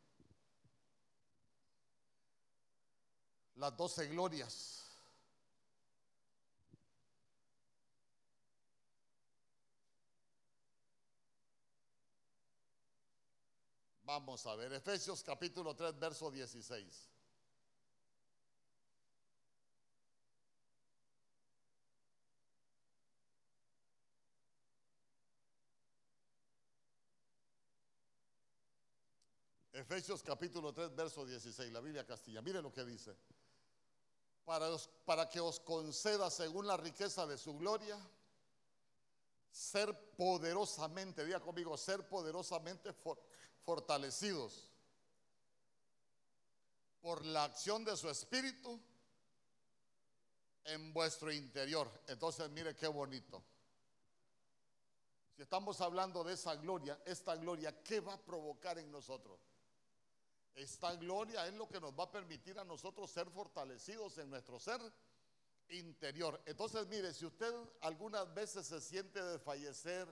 [3.55, 4.85] Las 12 glorias.
[14.03, 17.14] Vamos a ver, Efesios capítulo 3, verso 16.
[29.75, 32.41] Efesios capítulo 3, verso 16, la Biblia Castilla.
[32.41, 33.13] Mire lo que dice.
[34.45, 34.69] Para,
[35.03, 37.99] para que os conceda según la riqueza de su gloria,
[39.51, 42.95] ser poderosamente, diga conmigo, ser poderosamente
[43.65, 44.71] fortalecidos
[47.01, 48.79] por la acción de su espíritu
[50.63, 51.91] en vuestro interior.
[52.07, 53.43] Entonces, mire qué bonito.
[55.35, 59.37] Si estamos hablando de esa gloria, esta gloria, ¿qué va a provocar en nosotros?
[60.55, 64.57] Esta gloria es lo que nos va a permitir a nosotros ser fortalecidos en nuestro
[64.57, 64.79] ser
[65.69, 66.41] interior.
[66.45, 70.07] Entonces, mire, si usted algunas veces se siente desfallecer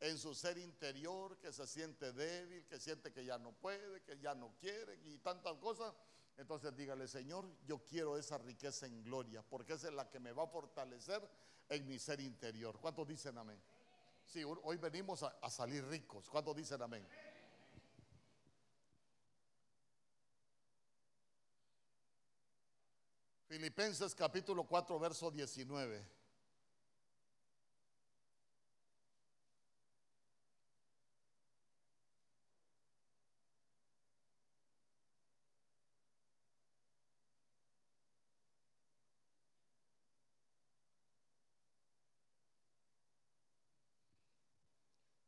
[0.00, 4.18] en su ser interior, que se siente débil, que siente que ya no puede, que
[4.18, 5.94] ya no quiere y tantas cosas,
[6.36, 10.32] entonces dígale, Señor, yo quiero esa riqueza en gloria, porque esa es la que me
[10.32, 11.22] va a fortalecer
[11.68, 12.80] en mi ser interior.
[12.80, 13.62] ¿Cuántos dicen amén?
[14.24, 16.28] Sí, hoy venimos a, a salir ricos.
[16.28, 17.06] ¿Cuántos dicen amén?
[23.54, 26.04] Filipenses capítulo 4, verso 19.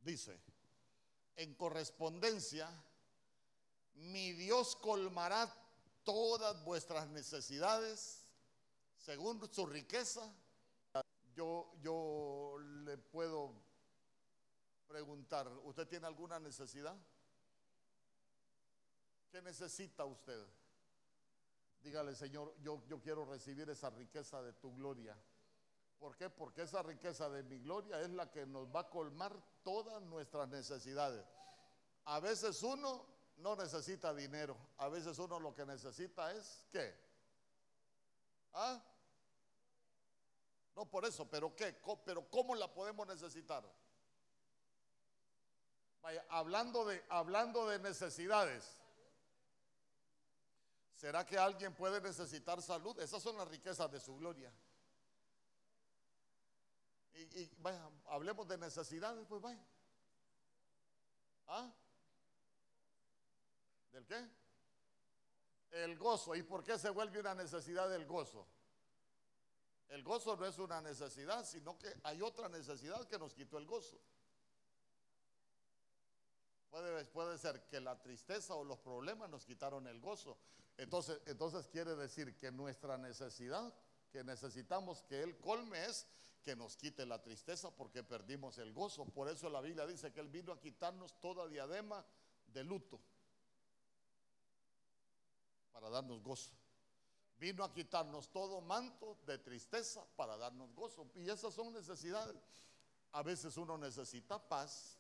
[0.01, 0.37] Dice,
[1.37, 2.69] en correspondencia,
[3.95, 5.47] mi Dios colmará
[6.07, 8.23] todas vuestras necesidades
[8.97, 10.33] según su riqueza.
[11.35, 13.53] Yo, yo le puedo
[14.87, 16.97] preguntar, ¿usted tiene alguna necesidad?
[19.31, 20.47] ¿Qué necesita usted?
[21.83, 25.14] Dígale, Señor, yo, yo quiero recibir esa riqueza de tu gloria.
[25.99, 26.31] ¿Por qué?
[26.31, 30.49] Porque esa riqueza de mi gloria es la que nos va a colmar todas nuestras
[30.49, 31.25] necesidades.
[32.05, 34.57] A veces uno no necesita dinero.
[34.79, 36.94] A veces uno lo que necesita es ¿qué?
[38.53, 38.83] ¿Ah?
[40.75, 41.79] No por eso, pero ¿qué?
[42.05, 43.64] Pero ¿cómo la podemos necesitar?
[46.03, 48.81] Vaya, hablando de, hablando de necesidades.
[50.94, 52.99] ¿Será que alguien puede necesitar salud?
[53.01, 54.53] Esas son las riquezas de su gloria.
[57.14, 59.64] Y, y vaya, hablemos de necesidades, pues vaya.
[61.46, 61.70] ¿Ah?
[63.96, 64.28] ¿El qué?
[65.70, 66.35] El gozo.
[66.35, 68.46] ¿Y por qué se vuelve una necesidad del gozo?
[69.88, 73.64] El gozo no es una necesidad, sino que hay otra necesidad que nos quitó el
[73.64, 73.98] gozo.
[76.70, 80.37] Puede, puede, ser que la tristeza o los problemas nos quitaron el gozo.
[80.76, 83.72] Entonces, entonces quiere decir que nuestra necesidad,
[84.12, 86.06] que necesitamos que Él colme es
[86.42, 89.06] que nos quite la tristeza porque perdimos el gozo.
[89.06, 92.04] Por eso la Biblia dice que Él vino a quitarnos toda diadema
[92.48, 93.00] de luto
[95.77, 96.53] para darnos gozo.
[97.37, 101.07] Vino a quitarnos todo manto de tristeza para darnos gozo.
[101.17, 102.35] Y esas son necesidades.
[103.12, 104.97] A veces uno necesita paz.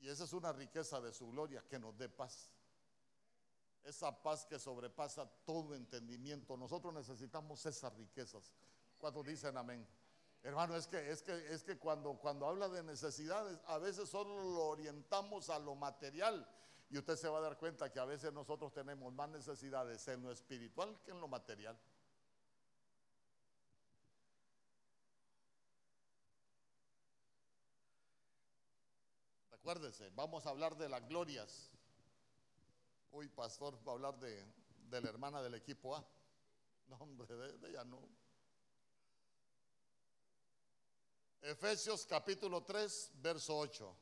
[0.00, 2.50] Y esa es una riqueza de su gloria, que nos dé paz.
[3.84, 6.58] Esa paz que sobrepasa todo entendimiento.
[6.58, 8.52] Nosotros necesitamos esas riquezas.
[8.98, 9.88] Cuando dicen amén.
[10.42, 14.42] Hermano, es que, es que, es que cuando, cuando habla de necesidades, a veces solo
[14.42, 16.46] lo orientamos a lo material
[16.92, 20.22] y usted se va a dar cuenta que a veces nosotros tenemos más necesidades en
[20.22, 21.74] lo espiritual que en lo material.
[29.50, 31.70] Recuérdese, vamos a hablar de las glorias.
[33.10, 34.44] Uy, pastor, va a hablar de,
[34.90, 36.04] de la hermana del equipo A.
[36.88, 38.06] No, hombre, de, de ella no.
[41.40, 43.96] Efesios capítulo 3, verso 8.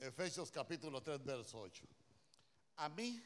[0.00, 1.84] Efesios capítulo 3, verso 8.
[2.76, 3.22] A mí,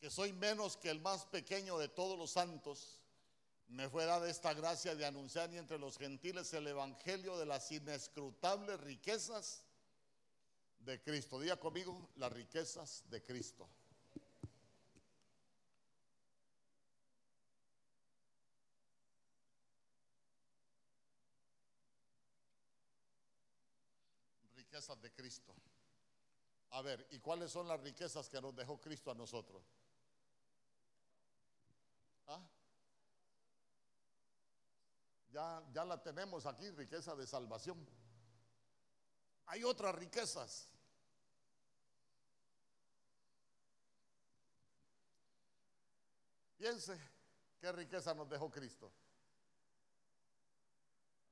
[0.00, 2.98] que soy menos que el más pequeño de todos los santos,
[3.68, 8.80] me fue dada esta gracia de anunciar entre los gentiles el evangelio de las inescrutables
[8.80, 9.64] riquezas
[10.80, 11.38] de Cristo.
[11.38, 13.68] Diga conmigo, las riquezas de Cristo.
[24.72, 25.54] Riquezas de Cristo.
[26.70, 29.62] A ver, ¿y cuáles son las riquezas que nos dejó Cristo a nosotros?
[32.26, 32.40] ¿Ah?
[35.30, 37.86] Ya, ya la tenemos aquí, riqueza de salvación.
[39.44, 40.70] Hay otras riquezas.
[46.56, 46.98] Piense
[47.60, 48.90] qué riqueza nos dejó Cristo.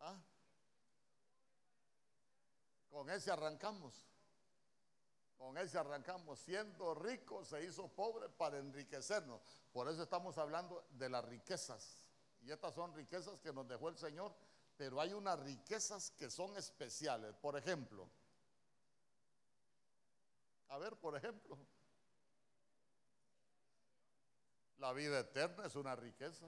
[0.01, 0.21] ¿Ah?
[2.91, 4.05] Con ese arrancamos.
[5.39, 6.39] Con ese arrancamos.
[6.41, 9.41] Siendo rico se hizo pobre para enriquecernos.
[9.73, 11.99] Por eso estamos hablando de las riquezas.
[12.43, 14.35] Y estas son riquezas que nos dejó el Señor.
[14.77, 17.35] Pero hay unas riquezas que son especiales.
[17.37, 18.09] Por ejemplo.
[20.69, 21.57] A ver, por ejemplo.
[24.79, 26.47] La vida eterna es una riqueza.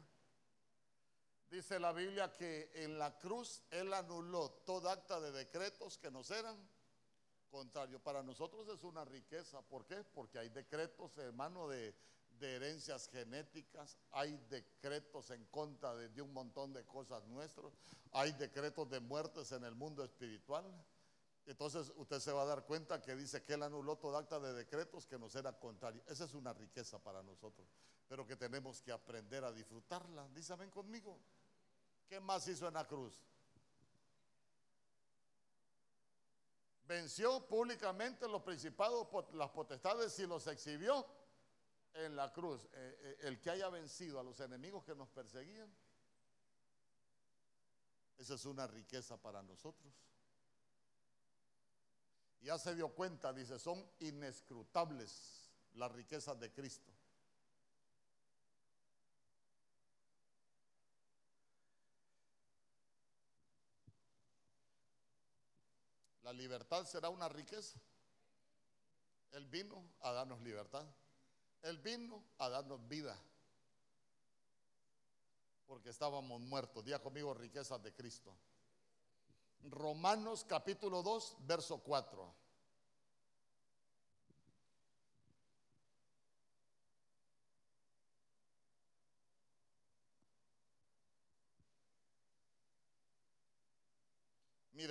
[1.52, 6.30] Dice la Biblia que en la cruz Él anuló todo acta de decretos que nos
[6.30, 6.56] eran
[7.50, 8.00] contrarios.
[8.00, 9.60] Para nosotros es una riqueza.
[9.60, 10.02] ¿Por qué?
[10.14, 11.94] Porque hay decretos, hermano, de,
[12.40, 17.74] herencias genéticas, hay decretos en contra de, un montón de cosas nuestras,
[18.12, 20.64] hay decretos de muertes en el mundo espiritual.
[21.44, 24.54] Entonces usted se va a dar cuenta que dice que él anuló todo acta de
[24.54, 26.02] decretos que nos era contrario.
[26.08, 27.68] Esa es una riqueza para nosotros,
[28.08, 30.26] pero que tenemos que aprender a disfrutarla.
[30.58, 31.20] Ven conmigo.
[32.12, 33.14] ¿Qué más hizo en la cruz?
[36.86, 41.06] Venció públicamente los principados, las potestades y los exhibió
[41.94, 42.66] en la cruz.
[42.66, 45.74] Eh, eh, el que haya vencido a los enemigos que nos perseguían,
[48.18, 49.94] esa es una riqueza para nosotros.
[52.42, 56.92] Ya se dio cuenta, dice, son inescrutables las riquezas de Cristo.
[66.22, 67.78] La libertad será una riqueza.
[69.32, 70.84] Él vino a darnos libertad.
[71.62, 73.16] Él vino a darnos vida.
[75.66, 76.84] Porque estábamos muertos.
[76.84, 78.34] Día conmigo riquezas de Cristo.
[79.64, 82.41] Romanos capítulo 2, verso 4.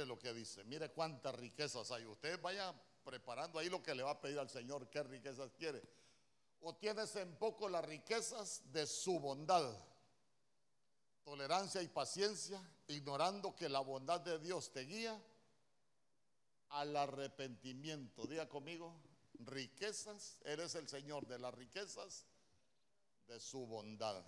[0.06, 2.06] Lo que dice, mire cuántas riquezas hay.
[2.06, 2.74] Usted vaya
[3.04, 5.82] preparando ahí lo que le va a pedir al Señor, qué riquezas quiere.
[6.62, 9.76] O tienes en poco las riquezas de su bondad,
[11.24, 15.20] tolerancia y paciencia, ignorando que la bondad de Dios te guía
[16.70, 18.28] al arrepentimiento.
[18.28, 18.96] Diga conmigo,
[19.40, 22.26] riquezas, eres el Señor de las riquezas
[23.28, 24.24] de su bondad.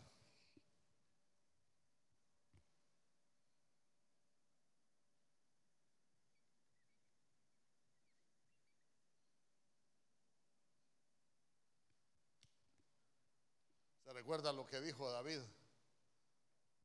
[14.14, 15.40] Recuerda lo que dijo David.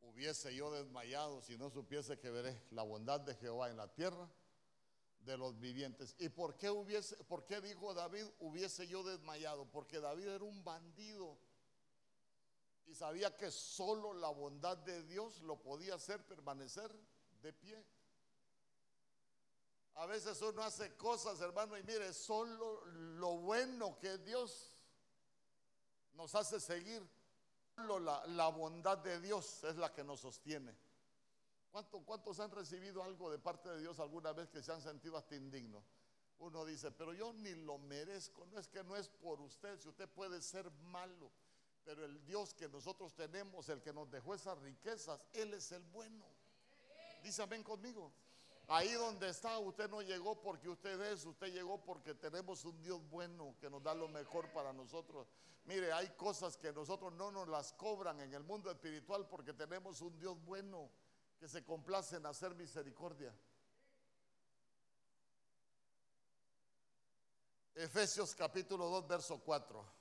[0.01, 4.29] Hubiese yo desmayado si no supiese que veré la bondad de Jehová en la tierra
[5.20, 6.16] de los vivientes.
[6.18, 7.16] ¿Y por qué hubiese,
[7.62, 9.66] dijo David, hubiese yo desmayado?
[9.66, 11.39] Porque David era un bandido
[12.87, 16.91] y sabía que solo la bondad de Dios lo podía hacer permanecer
[17.43, 17.85] de pie.
[19.97, 24.72] A veces uno hace cosas, hermano, y mire, solo lo bueno que Dios
[26.14, 27.07] nos hace seguir
[27.79, 30.74] la, bondad de Dios es la que nos sostiene.
[31.70, 35.37] ¿Cuántos han recibido algo de parte de Dios alguna vez que se han sentido hasta
[35.37, 35.85] indignos?
[36.39, 38.47] Uno dice, pero yo ni lo merezco.
[38.47, 41.31] No es que no es por usted, si usted puede ser malo,
[41.85, 45.83] pero el Dios que nosotros tenemos, el que nos dejó esas riquezas, Él es el
[45.85, 46.26] bueno.
[47.22, 48.12] Dice, ven conmigo.
[48.71, 53.01] Ahí donde está, usted no llegó porque usted es, usted llegó porque tenemos un Dios
[53.09, 55.27] bueno que nos da lo mejor para nosotros.
[55.64, 60.03] Mire, hay cosas que nosotros no nos las cobran en el mundo espiritual porque tenemos
[60.03, 60.91] un Dios bueno
[61.41, 63.35] que se complace en hacer misericordia.
[67.75, 69.98] Efesios capítulo 2, verso 4.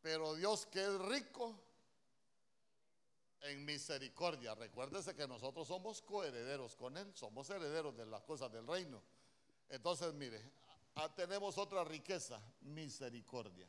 [0.00, 1.58] Pero Dios que es rico
[3.42, 4.54] en misericordia.
[4.54, 9.02] Recuérdese que nosotros somos coherederos con Él, somos herederos de las cosas del reino.
[9.68, 10.40] Entonces, mire,
[11.16, 13.66] tenemos otra riqueza, misericordia.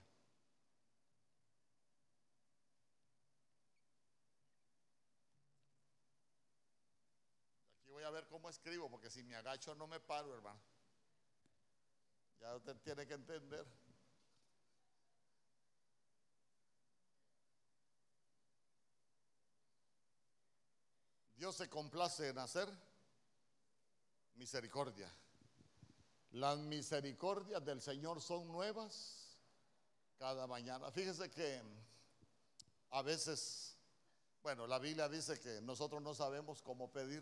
[7.82, 10.60] Aquí voy a ver cómo escribo, porque si me agacho no me paro, hermano.
[12.42, 13.66] Ya usted tiene que entender.
[21.44, 22.70] Dios se complace en hacer
[24.36, 25.14] misericordia.
[26.32, 29.36] Las misericordias del Señor son nuevas
[30.18, 30.90] cada mañana.
[30.90, 31.62] Fíjese que
[32.92, 33.76] a veces,
[34.42, 37.22] bueno, la Biblia dice que nosotros no sabemos cómo pedir.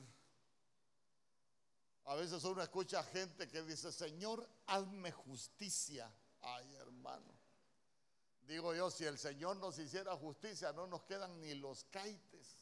[2.06, 6.08] A veces uno escucha gente que dice, Señor, hazme justicia.
[6.42, 7.34] Ay, hermano.
[8.42, 12.61] Digo yo, si el Señor nos hiciera justicia, no nos quedan ni los caites.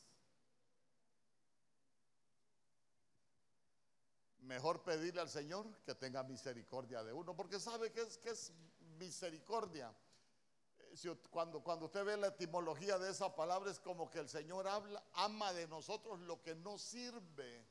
[4.50, 8.52] Mejor pedirle al Señor que tenga misericordia de uno, porque sabe que es, que es
[8.98, 9.94] misericordia.
[10.80, 14.68] Eh, cuando, cuando usted ve la etimología de esa palabra es como que el Señor
[14.68, 17.64] habla, ama de nosotros lo que no sirve.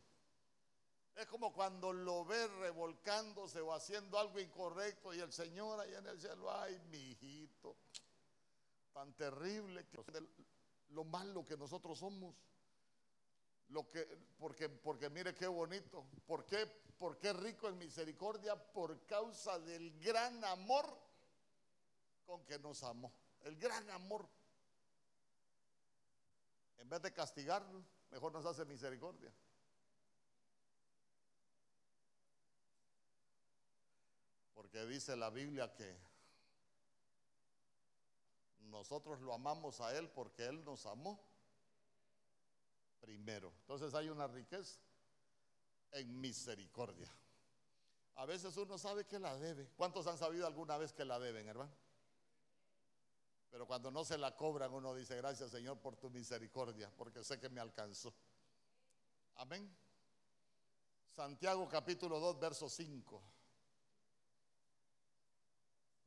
[1.17, 6.07] Es como cuando lo ve revolcándose o haciendo algo incorrecto y el Señor ahí en
[6.07, 7.75] el cielo, ay, mi hijito,
[8.93, 9.99] tan terrible que
[10.91, 12.37] lo malo que nosotros somos.
[13.69, 14.05] Lo que,
[14.39, 16.07] porque, porque mire qué bonito.
[16.27, 16.67] ¿Por qué,
[16.99, 18.57] ¿Por qué rico en misericordia?
[18.57, 20.87] Por causa del gran amor
[22.27, 23.13] con que nos amó.
[23.43, 24.27] El gran amor.
[26.79, 29.33] En vez de castigarnos, mejor nos hace misericordia.
[34.55, 35.97] Porque dice la Biblia que
[38.69, 41.28] nosotros lo amamos a Él porque Él nos amó
[43.01, 43.53] primero.
[43.61, 44.79] Entonces hay una riqueza
[45.93, 47.11] en misericordia.
[48.17, 49.69] A veces uno sabe que la debe.
[49.77, 51.73] ¿Cuántos han sabido alguna vez que la deben, hermano?
[53.51, 57.39] Pero cuando no se la cobran, uno dice, gracias Señor por tu misericordia, porque sé
[57.41, 58.13] que me alcanzó.
[59.37, 59.75] Amén.
[61.15, 63.23] Santiago capítulo 2, verso 5.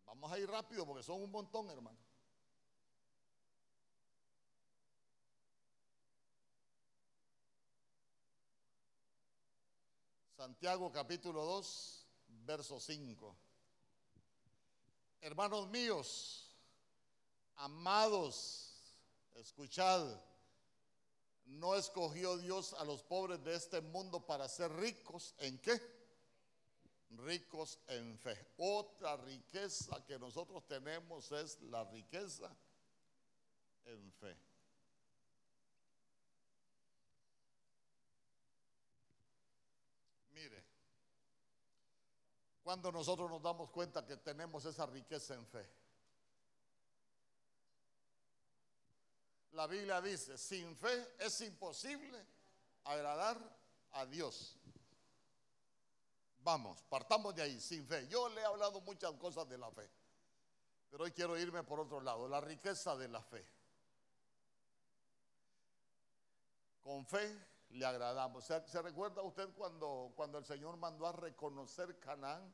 [0.05, 1.97] Vamos a ir rápido porque son un montón, hermano.
[10.41, 12.07] Santiago capítulo 2,
[12.47, 13.37] verso 5.
[15.21, 16.49] Hermanos míos,
[17.57, 18.91] amados,
[19.35, 20.19] escuchad,
[21.45, 25.79] no escogió Dios a los pobres de este mundo para ser ricos en qué?
[27.11, 28.53] Ricos en fe.
[28.57, 32.49] Otra riqueza que nosotros tenemos es la riqueza
[33.85, 34.50] en fe.
[42.63, 45.67] Cuando nosotros nos damos cuenta que tenemos esa riqueza en fe.
[49.53, 52.23] La Biblia dice, sin fe es imposible
[52.85, 53.37] agradar
[53.91, 54.55] a Dios.
[56.43, 58.07] Vamos, partamos de ahí, sin fe.
[58.07, 59.89] Yo le he hablado muchas cosas de la fe,
[60.89, 63.45] pero hoy quiero irme por otro lado, la riqueza de la fe.
[66.81, 68.45] Con fe le agradamos.
[68.45, 72.53] ¿Se, ¿se recuerda usted cuando, cuando el Señor mandó a reconocer Canaán?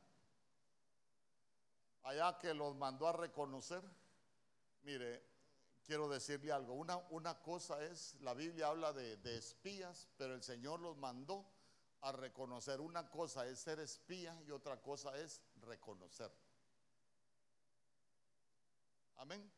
[2.08, 3.82] allá que los mandó a reconocer.
[4.82, 5.22] Mire,
[5.84, 6.74] quiero decirle algo.
[6.74, 11.46] Una, una cosa es, la Biblia habla de, de, espías, pero el Señor los mandó
[12.00, 12.80] a reconocer.
[12.80, 16.30] Una cosa es ser espía y otra cosa es reconocer.
[19.16, 19.50] Amén.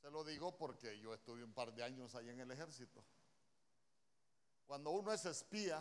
[0.00, 3.04] Se lo digo porque yo estuve un par de años ahí en el ejército.
[4.66, 5.80] Cuando uno es espía,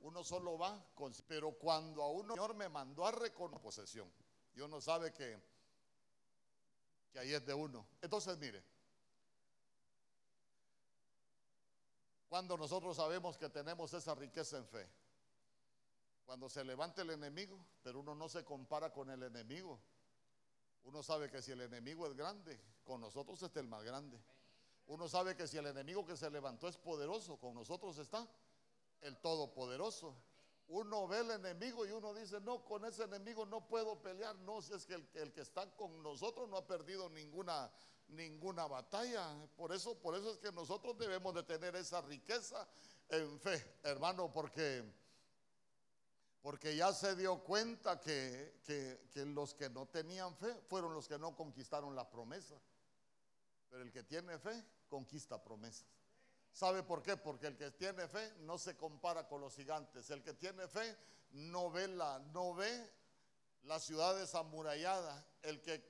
[0.00, 1.12] uno solo va con...
[1.26, 4.12] Pero cuando a uno el Señor me mandó a reconocer posesión.
[4.54, 5.38] Y uno sabe que,
[7.12, 7.86] que ahí es de uno.
[8.00, 8.62] Entonces, mire,
[12.28, 14.88] cuando nosotros sabemos que tenemos esa riqueza en fe,
[16.26, 19.78] cuando se levanta el enemigo, pero uno no se compara con el enemigo.
[20.84, 24.20] Uno sabe que si el enemigo es grande, con nosotros está el más grande.
[24.86, 28.28] Uno sabe que si el enemigo que se levantó es poderoso, con nosotros está
[29.00, 30.16] el todopoderoso
[30.68, 34.34] uno ve el enemigo y uno dice, no, con ese enemigo no puedo pelear.
[34.36, 37.70] No, si es que el, que está con nosotros no ha perdido ninguna,
[38.08, 39.36] ninguna batalla.
[39.56, 42.66] Por eso, por eso es que nosotros debemos de tener esa riqueza
[43.08, 44.84] en fe, hermano, porque,
[46.42, 51.18] porque ya se dio cuenta que, que los que no tenían fe fueron los que
[51.18, 52.60] no conquistaron la promesa.
[53.70, 55.86] Pero el que tiene fe conquista promesas.
[56.52, 57.16] ¿Sabe por qué?
[57.16, 60.10] Porque el que tiene fe no se compara con los gigantes.
[60.10, 60.96] El que tiene fe
[61.32, 62.90] no ve la, no ve
[63.64, 65.24] las ciudades amuralladas.
[65.42, 65.84] El que,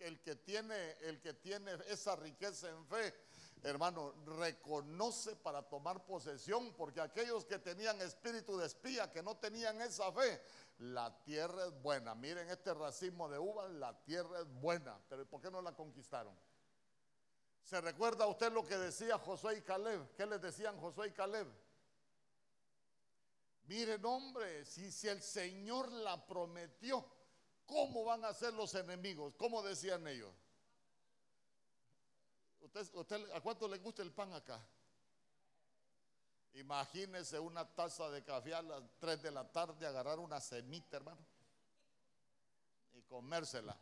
[0.00, 3.14] el que, tiene, el que tiene esa riqueza en fe
[3.62, 9.80] hermano, reconoce para tomar posesión, porque aquellos que tenían espíritu de espía, que no tenían
[9.80, 10.40] esa fe,
[10.78, 12.14] la tierra es buena.
[12.14, 16.34] Miren este racismo de uvas, la tierra es buena, pero ¿por qué no la conquistaron?
[17.68, 20.14] ¿Se recuerda usted lo que decía Josué y Caleb?
[20.16, 21.46] ¿Qué les decían Josué y Caleb?
[23.64, 27.04] Miren, hombre, si, si el Señor la prometió,
[27.66, 29.34] ¿cómo van a ser los enemigos?
[29.36, 30.32] ¿Cómo decían ellos?
[32.60, 34.66] ¿Usted, ¿A cuánto le gusta el pan acá?
[36.54, 41.20] Imagínese una taza de café a las 3 de la tarde, agarrar una semita, hermano,
[42.94, 43.78] y comérsela.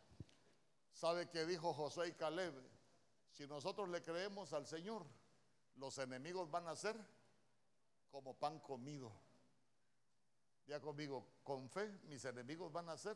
[0.91, 2.76] ¿Sabe qué dijo Josué y Caleb?
[3.37, 5.05] Si nosotros le creemos al Señor,
[5.75, 6.97] los enemigos van a ser
[8.09, 9.11] como pan comido.
[10.65, 13.15] Ya conmigo, con fe, mis enemigos van a ser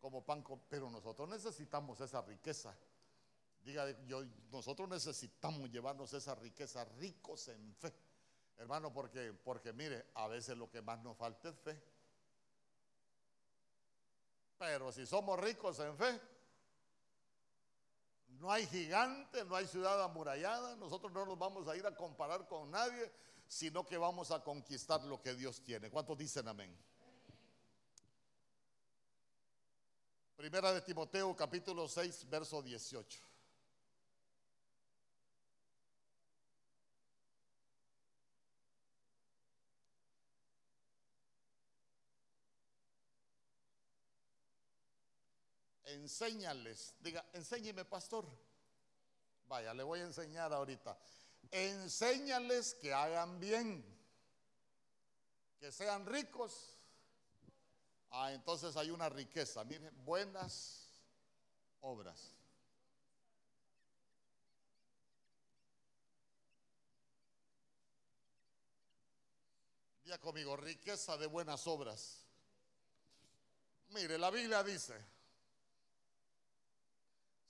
[0.00, 0.66] como pan comido.
[0.70, 2.74] Pero nosotros necesitamos esa riqueza.
[3.60, 3.84] Diga,
[4.50, 7.92] nosotros necesitamos llevarnos esa riqueza, ricos en fe.
[8.56, 11.78] Hermano, porque, porque mire, a veces lo que más nos falta es fe.
[14.56, 16.18] Pero si somos ricos en fe,
[18.28, 22.46] no hay gigante, no hay ciudad amurallada, nosotros no nos vamos a ir a comparar
[22.46, 23.10] con nadie,
[23.46, 25.90] sino que vamos a conquistar lo que Dios tiene.
[25.90, 26.76] ¿Cuántos dicen amén?
[30.36, 33.27] Primera de Timoteo capítulo 6, verso 18.
[45.88, 46.94] Enséñales.
[47.00, 48.26] Diga, enséñeme, pastor.
[49.46, 50.98] Vaya, le voy a enseñar ahorita.
[51.50, 53.84] Enséñales que hagan bien,
[55.58, 56.76] que sean ricos.
[58.10, 59.64] Ah, entonces hay una riqueza.
[59.64, 60.88] Mire, buenas
[61.80, 62.34] obras.
[70.04, 72.24] Ya conmigo, riqueza de buenas obras.
[73.90, 74.94] Mire, la Biblia dice,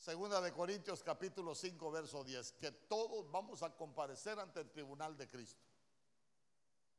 [0.09, 5.19] Segunda de Corintios capítulo 5 verso 10, que todos vamos a comparecer ante el tribunal
[5.19, 5.63] de Cristo.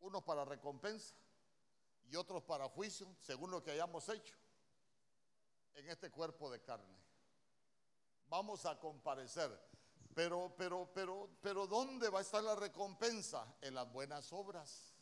[0.01, 1.15] Unos para recompensa
[2.11, 4.35] y otros para juicio, según lo que hayamos hecho
[5.73, 6.99] en este cuerpo de carne.
[8.27, 9.59] Vamos a comparecer.
[10.13, 13.43] Pero, pero, pero, pero, ¿dónde va a estar la recompensa?
[13.61, 14.93] En las buenas obras.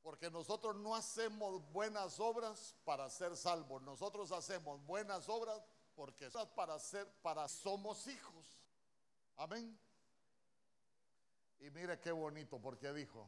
[0.00, 3.82] Porque nosotros no hacemos buenas obras para ser salvos.
[3.82, 5.62] Nosotros hacemos buenas obras
[6.02, 8.44] porque para ser, para somos hijos.
[9.36, 9.78] Amén.
[11.60, 13.24] Y mire qué bonito, porque dijo,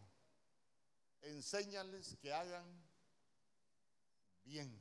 [1.23, 2.67] enséñales que hagan
[4.43, 4.77] bien.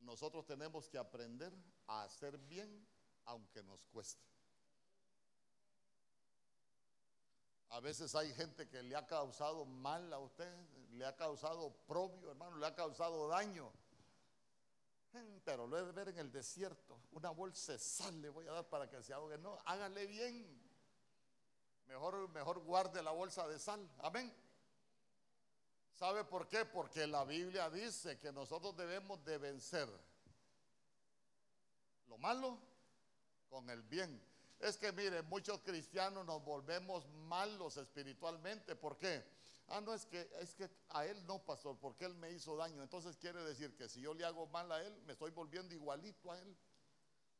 [0.00, 1.50] Nosotros tenemos que aprender
[1.86, 2.86] a hacer bien
[3.24, 4.22] aunque nos cueste.
[7.70, 10.54] A veces hay gente que le ha causado mal a usted,
[10.90, 13.72] le ha causado propio, hermano, le ha causado daño.
[15.44, 16.98] Pero lo de ver en el desierto.
[17.12, 19.38] Una bolsa de sal le voy a dar para que se ahogue.
[19.38, 20.62] No, hágale bien.
[21.86, 23.88] Mejor, mejor guarde la bolsa de sal.
[23.98, 24.32] Amén.
[25.92, 26.64] ¿Sabe por qué?
[26.64, 29.88] Porque la Biblia dice que nosotros debemos de vencer
[32.08, 32.58] lo malo
[33.48, 34.20] con el bien.
[34.58, 38.74] Es que mire, muchos cristianos nos volvemos malos espiritualmente.
[38.74, 39.24] ¿Por qué?
[39.68, 42.82] Ah, no, es que, es que a él no, pastor, porque él me hizo daño.
[42.82, 46.30] Entonces quiere decir que si yo le hago mal a él, me estoy volviendo igualito
[46.30, 46.56] a él.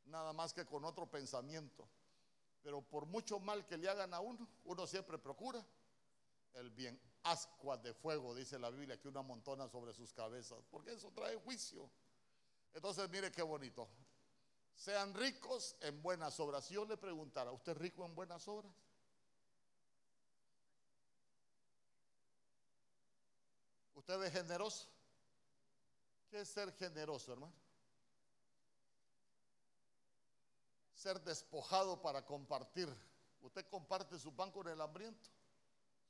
[0.06, 1.88] Nada más que con otro pensamiento.
[2.62, 5.64] Pero por mucho mal que le hagan a uno, uno siempre procura
[6.54, 6.98] el bien.
[7.24, 11.36] Ascuas de fuego, dice la Biblia, que una montona sobre sus cabezas, porque eso trae
[11.36, 11.90] juicio.
[12.72, 13.88] Entonces, mire qué bonito.
[14.74, 16.64] Sean ricos en buenas obras.
[16.64, 18.72] Si yo le preguntara, ¿usted es rico en buenas obras?
[24.06, 24.86] ¿Usted es generoso?
[26.30, 27.54] ¿Qué es ser generoso, hermano?
[30.94, 32.94] Ser despojado para compartir.
[33.40, 35.30] ¿Usted comparte su pan con el hambriento?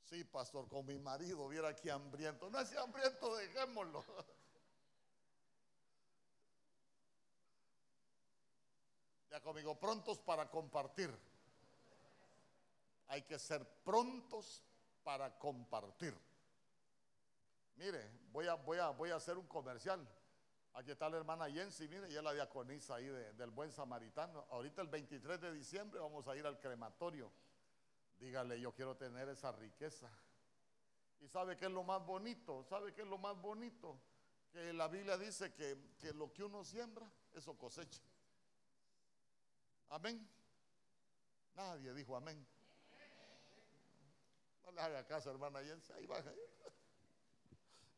[0.09, 2.49] Sí, pastor, con mi marido viera aquí hambriento.
[2.49, 4.03] No es hambriento, dejémoslo.
[9.31, 11.13] Ya conmigo, prontos para compartir.
[13.07, 14.63] Hay que ser prontos
[15.03, 16.17] para compartir.
[17.75, 20.07] Mire, voy a, voy a, voy a hacer un comercial.
[20.73, 24.45] Aquí está la hermana Jensi, mire, y es la diaconisa ahí del buen samaritano.
[24.49, 27.31] Ahorita el 23 de diciembre vamos a ir al crematorio.
[28.19, 30.09] Dígale, yo quiero tener esa riqueza.
[31.21, 32.63] ¿Y sabe qué es lo más bonito?
[32.65, 33.97] ¿Sabe qué es lo más bonito?
[34.51, 38.01] Que la Biblia dice que, que lo que uno siembra, eso cosecha.
[39.89, 40.27] Amén.
[41.55, 42.45] Nadie dijo amén.
[44.65, 45.95] No le haga caso, hermana Jensen.
[45.95, 46.33] Ahí baja.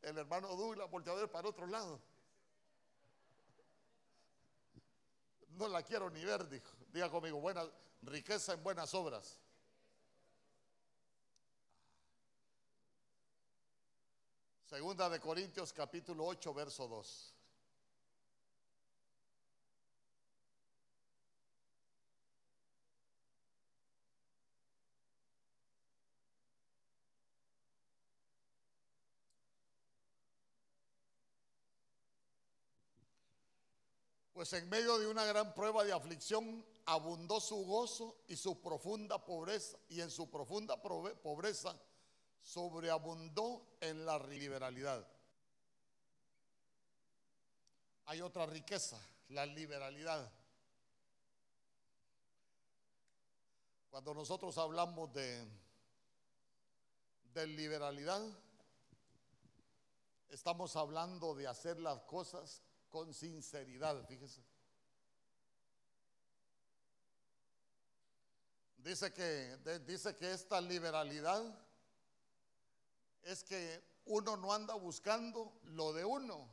[0.02, 2.00] El hermano Douglas volteó a ver para otro lado.
[5.50, 6.70] No la quiero ni ver, dijo.
[6.92, 7.64] Diga conmigo, buena
[8.02, 9.40] riqueza en buenas obras.
[14.64, 17.37] Segunda de Corintios capítulo 8, verso 2.
[34.38, 39.18] Pues en medio de una gran prueba de aflicción abundó su gozo y su profunda
[39.24, 41.76] pobreza, y en su profunda pobreza
[42.40, 45.04] sobreabundó en la liberalidad.
[48.04, 48.96] Hay otra riqueza,
[49.30, 50.30] la liberalidad.
[53.90, 55.48] Cuando nosotros hablamos de,
[57.44, 58.22] liberalidad,
[60.28, 64.42] estamos hablando de hacer las cosas con sinceridad, fíjese.
[68.78, 71.42] Dice que, dice que esta liberalidad
[73.22, 76.48] es que uno no anda buscando lo de uno.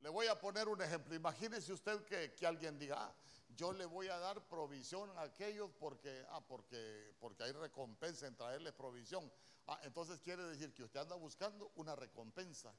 [0.00, 1.14] Le voy a poner un ejemplo.
[1.14, 3.14] Imagínese usted que, alguien diga, ah,
[3.56, 8.36] yo le voy a dar provisión a aquellos porque, ah, porque, porque hay recompensa en
[8.36, 9.30] traerles provisión.
[9.66, 12.74] Ah, entonces quiere decir que usted anda buscando una recompensa.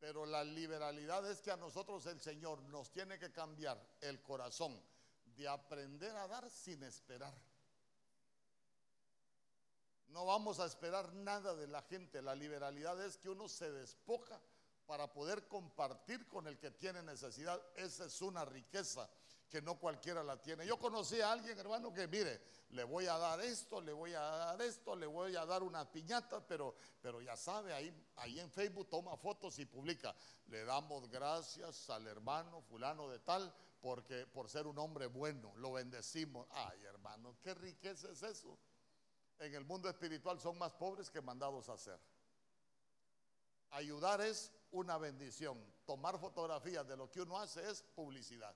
[0.00, 4.80] Pero la liberalidad es que a nosotros el Señor nos tiene que cambiar el corazón
[5.36, 7.34] de aprender a dar sin esperar.
[10.08, 12.22] No vamos a esperar nada de la gente.
[12.22, 14.40] La liberalidad es que uno se despoja
[14.86, 17.60] para poder compartir con el que tiene necesidad.
[17.76, 19.08] Esa es una riqueza
[19.48, 20.66] que no cualquiera la tiene.
[20.66, 24.20] Yo conocí a alguien, hermano, que mire, le voy a dar esto, le voy a
[24.20, 28.50] dar esto, le voy a dar una piñata, pero, pero ya sabe, ahí, ahí en
[28.50, 30.14] Facebook toma fotos y publica.
[30.46, 35.72] Le damos gracias al hermano fulano de tal porque por ser un hombre bueno, lo
[35.72, 36.48] bendecimos.
[36.50, 38.58] Ay, hermano, qué riqueza es eso.
[39.38, 42.00] En el mundo espiritual son más pobres que mandados a hacer.
[43.74, 45.58] Ayudar es una bendición.
[45.84, 48.54] Tomar fotografías de lo que uno hace es publicidad.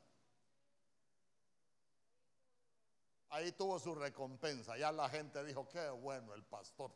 [3.30, 4.78] Ahí tuvo su recompensa.
[4.78, 6.92] Ya la gente dijo, qué bueno el pastor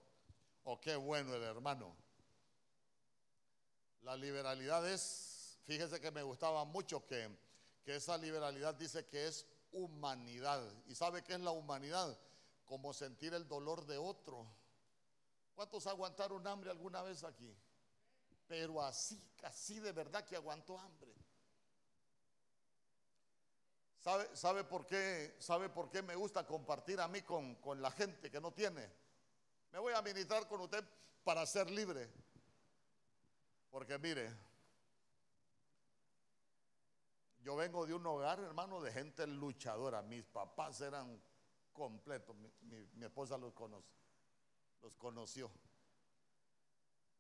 [0.63, 1.97] o qué bueno el hermano.
[4.03, 7.29] La liberalidad es, fíjese que me gustaba mucho que,
[7.85, 10.63] que esa liberalidad dice que es humanidad.
[10.87, 12.17] ¿Y sabe qué es la humanidad?
[12.67, 14.47] Como sentir el dolor de otro.
[15.57, 17.53] ¿Cuántos aguantaron hambre alguna vez aquí?
[18.53, 21.11] Pero así, así de verdad que aguantó hambre.
[23.99, 27.91] ¿Sabe, sabe, por, qué, ¿Sabe por qué me gusta compartir a mí con, con la
[27.91, 28.93] gente que no tiene?
[29.73, 30.85] Me voy a ministrar con usted
[31.25, 32.13] para ser libre.
[33.71, 34.31] Porque mire,
[37.41, 40.03] yo vengo de un hogar, hermano, de gente luchadora.
[40.03, 41.19] Mis papás eran
[41.73, 42.37] completos.
[42.61, 43.55] Mi, esposa los,
[44.83, 45.51] los conoció.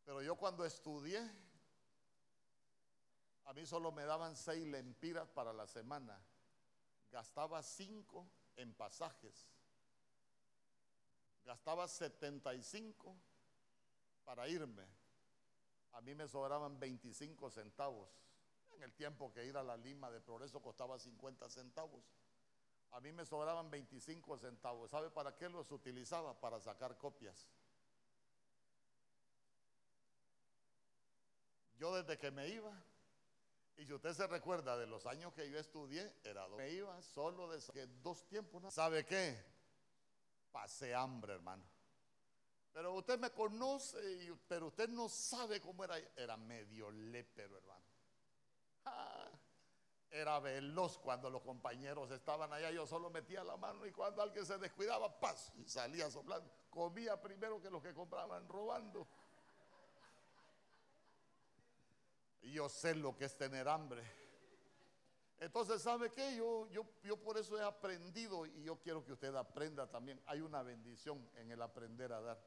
[0.05, 1.21] Pero yo cuando estudié,
[3.45, 6.21] a mí solo me daban seis lempiras para la semana
[7.13, 8.27] gastaba 5
[8.57, 9.47] en pasajes,
[11.45, 13.15] gastaba 75
[14.25, 14.87] para irme.
[15.93, 18.09] A mí me sobraban 25 centavos.
[18.75, 22.03] En el tiempo que ir a la Lima de Progreso costaba 50 centavos.
[22.93, 24.91] A mí me sobraban 25 centavos.
[24.91, 26.41] ¿Sabe para qué los utilizaba?
[26.41, 27.47] Para sacar copias.
[31.83, 32.72] Yo desde que me iba,
[33.76, 37.51] y si usted se recuerda de los años que yo estudié, era me iba solo
[37.51, 38.72] de dos tiempos.
[38.72, 39.45] ¿Sabe qué?
[40.53, 41.64] Pasé hambre, hermano.
[42.72, 43.99] Pero usted me conoce,
[44.47, 45.99] pero usted no sabe cómo era.
[46.14, 47.85] Era medio lépero, hermano.
[48.85, 49.28] Ah,
[50.09, 52.70] era veloz cuando los compañeros estaban allá.
[52.70, 55.53] Yo solo metía la mano y cuando alguien se descuidaba, ¡paz!
[55.57, 56.49] Y salía soplando.
[56.70, 59.09] Comía primero que los que compraban robando.
[62.32, 64.03] Y yo sé lo que es tener hambre.
[65.38, 66.36] Entonces, ¿sabe qué?
[66.36, 70.20] Yo, yo, yo por eso he aprendido y yo quiero que usted aprenda también.
[70.26, 72.40] Hay una bendición en el aprender a dar.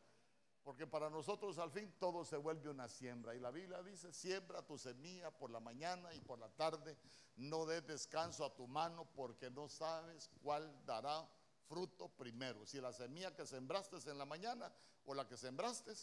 [0.63, 3.35] Porque para nosotros al fin todo se vuelve una siembra.
[3.35, 6.97] Y la Biblia dice, siembra tu semilla por la mañana y por la tarde.
[7.35, 11.29] No des descanso a tu mano porque no sabes cuál dará
[11.67, 12.65] fruto primero.
[12.65, 14.71] Si la semilla que sembraste en la mañana
[15.05, 15.93] o la que sembraste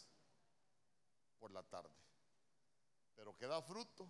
[1.41, 1.91] por la tarde.
[3.17, 4.09] Pero que da fruto,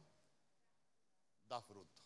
[1.49, 2.03] da fruto.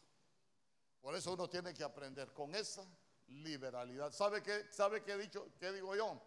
[1.01, 2.84] Por eso uno tiene que aprender con esa
[3.28, 4.12] liberalidad.
[4.12, 6.20] ¿Sabe qué, sabe qué, he dicho, qué digo yo?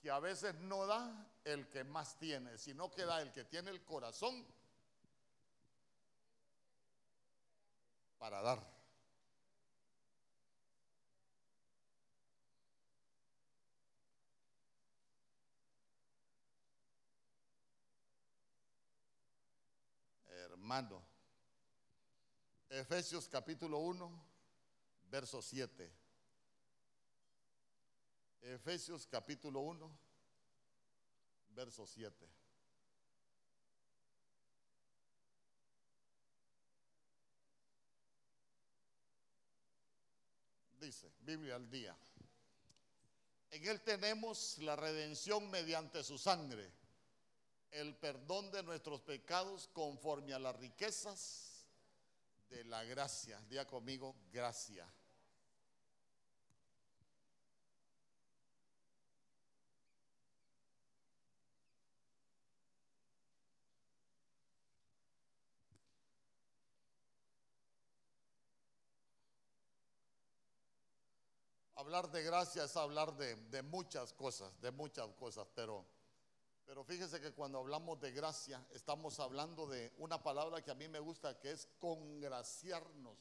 [0.00, 3.70] Que a veces no da el que más tiene, sino que da el que tiene
[3.70, 4.46] el corazón
[8.18, 8.79] para dar.
[20.60, 21.02] Hermano,
[22.68, 24.24] Efesios capítulo 1,
[25.10, 25.90] verso 7.
[28.42, 29.90] Efesios capítulo 1,
[31.54, 32.28] verso 7.
[40.78, 41.96] Dice, Biblia al día.
[43.50, 46.70] En Él tenemos la redención mediante su sangre,
[47.72, 51.66] el perdón de nuestros pecados conforme a las riquezas
[52.48, 53.40] de la gracia.
[53.48, 54.86] Día conmigo, gracia.
[71.80, 75.86] Hablar de gracia es hablar de, muchas cosas, de muchas cosas, pero,
[76.70, 80.86] pero fíjese que cuando hablamos de gracia estamos hablando de una palabra que a mí
[80.86, 83.18] me gusta, que es congraciarnos.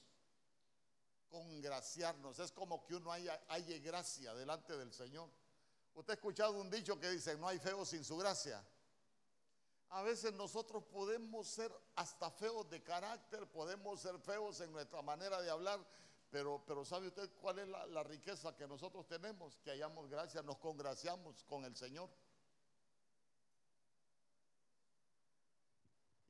[1.27, 5.31] Congraciarnos, es como que uno haya, haya gracia delante del Señor.
[5.95, 8.63] Usted ha escuchado un dicho que dice, no hay feo sin su gracia.
[9.89, 15.41] A veces nosotros podemos ser hasta feos de carácter, podemos ser feos en nuestra manera
[15.41, 15.83] de hablar,
[16.29, 19.57] pero, pero ¿sabe usted cuál es la, riqueza que nosotros tenemos?
[19.57, 22.11] Que hayamos gracia, nos congraciamos con el Señor.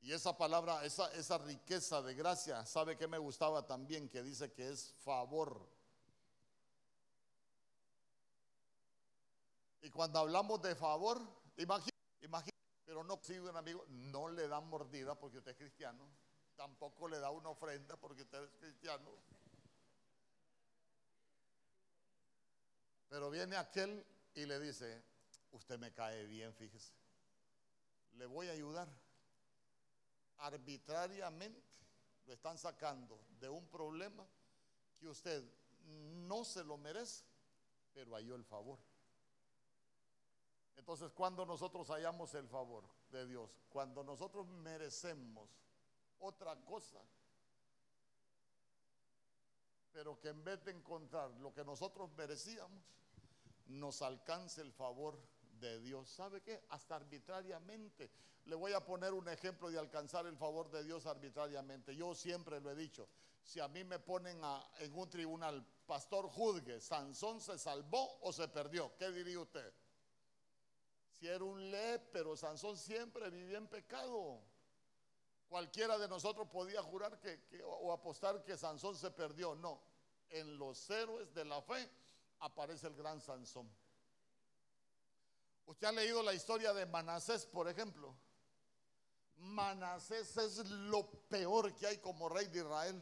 [0.02, 4.08] Y esa palabra, esa, esa riqueza de gracia, ¿sabe que me gustaba también?
[4.08, 5.68] Que dice que es favor.
[9.82, 11.20] Y cuando hablamos de favor,
[11.56, 11.90] imagínese,
[12.22, 16.08] imagine, pero no si un amigo, no le da mordida porque usted es cristiano,
[16.56, 19.10] tampoco le da una ofrenda porque usted es cristiano.
[23.08, 25.02] Pero viene aquel y le dice,
[25.52, 26.92] usted me cae bien, fíjese.
[28.12, 28.88] Le voy a ayudar.
[30.40, 31.62] Arbitrariamente
[32.26, 34.26] lo están sacando de un problema
[34.98, 35.42] que usted
[36.26, 37.24] no se lo merece,
[37.92, 38.78] pero halló el favor.
[40.76, 45.48] Entonces, cuando nosotros hallamos el favor de Dios, cuando nosotros merecemos
[46.18, 47.00] otra cosa,
[49.92, 52.82] pero que en vez de encontrar lo que nosotros merecíamos,
[53.66, 55.18] nos alcance el favor
[55.60, 56.08] de Dios.
[56.08, 56.62] ¿Sabe qué?
[56.70, 58.10] Hasta arbitrariamente.
[58.46, 61.94] Le voy a poner un ejemplo de alcanzar el favor de Dios arbitrariamente.
[61.94, 63.08] Yo siempre lo he dicho.
[63.42, 64.40] Si a mí me ponen
[64.78, 69.72] en un tribunal, pastor juzgue, Sansón se salvó o se perdió, ¿qué diría usted?
[71.12, 74.40] Si era un le, pero Sansón siempre vivía en pecado.
[75.48, 79.54] Cualquiera de nosotros podía jurar que, o apostar que Sansón se perdió.
[79.54, 79.82] No,
[80.30, 81.90] en los héroes de la fe
[82.38, 83.68] aparece el gran Sansón.
[85.70, 88.12] Usted ha leído la historia de Manasés, por ejemplo.
[89.36, 93.00] Manasés es lo peor que hay como rey de Israel.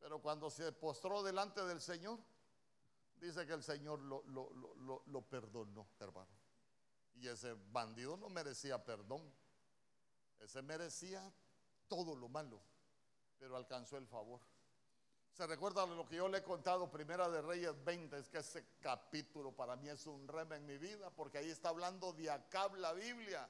[0.00, 2.18] Pero cuando se postró delante del Señor,
[3.20, 4.24] dice que el Señor lo,
[5.06, 6.36] lo perdonó, hermano.
[7.14, 9.22] Y ese bandido no merecía perdón.
[10.40, 11.32] Ese merecía
[11.86, 12.60] todo lo malo,
[13.38, 14.40] pero alcanzó el favor.
[15.32, 18.66] Se recuerda lo que yo le he contado, Primera de Reyes 20, es que ese
[18.80, 22.74] capítulo para mí es un rema en mi vida, porque ahí está hablando de Acab
[22.74, 23.48] la Biblia.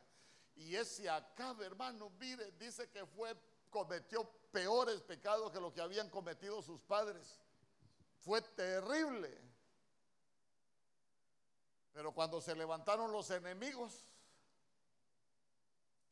[0.57, 3.35] Y ese Acab, hermano, mire, dice que fue,
[3.71, 7.41] cometió peores pecados que lo que habían cometido sus padres.
[8.21, 9.49] Fue terrible.
[11.93, 14.05] Pero cuando se levantaron los enemigos,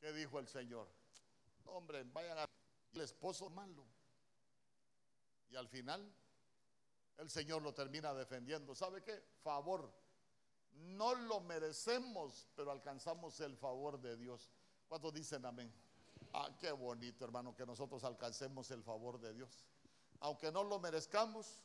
[0.00, 0.88] ¿qué dijo el Señor?
[1.66, 2.46] Hombre, vayan a
[2.94, 3.84] el esposo malo.
[5.50, 6.12] Y al final,
[7.18, 8.74] el Señor lo termina defendiendo.
[8.74, 9.22] ¿Sabe qué?
[9.42, 9.92] Favor.
[10.72, 14.50] No lo merecemos, pero alcanzamos el favor de Dios.
[14.88, 15.72] ¿Cuántos dicen amén?
[16.32, 19.64] Ah, qué bonito, hermano, que nosotros alcancemos el favor de Dios.
[20.20, 21.62] Aunque no lo merezcamos,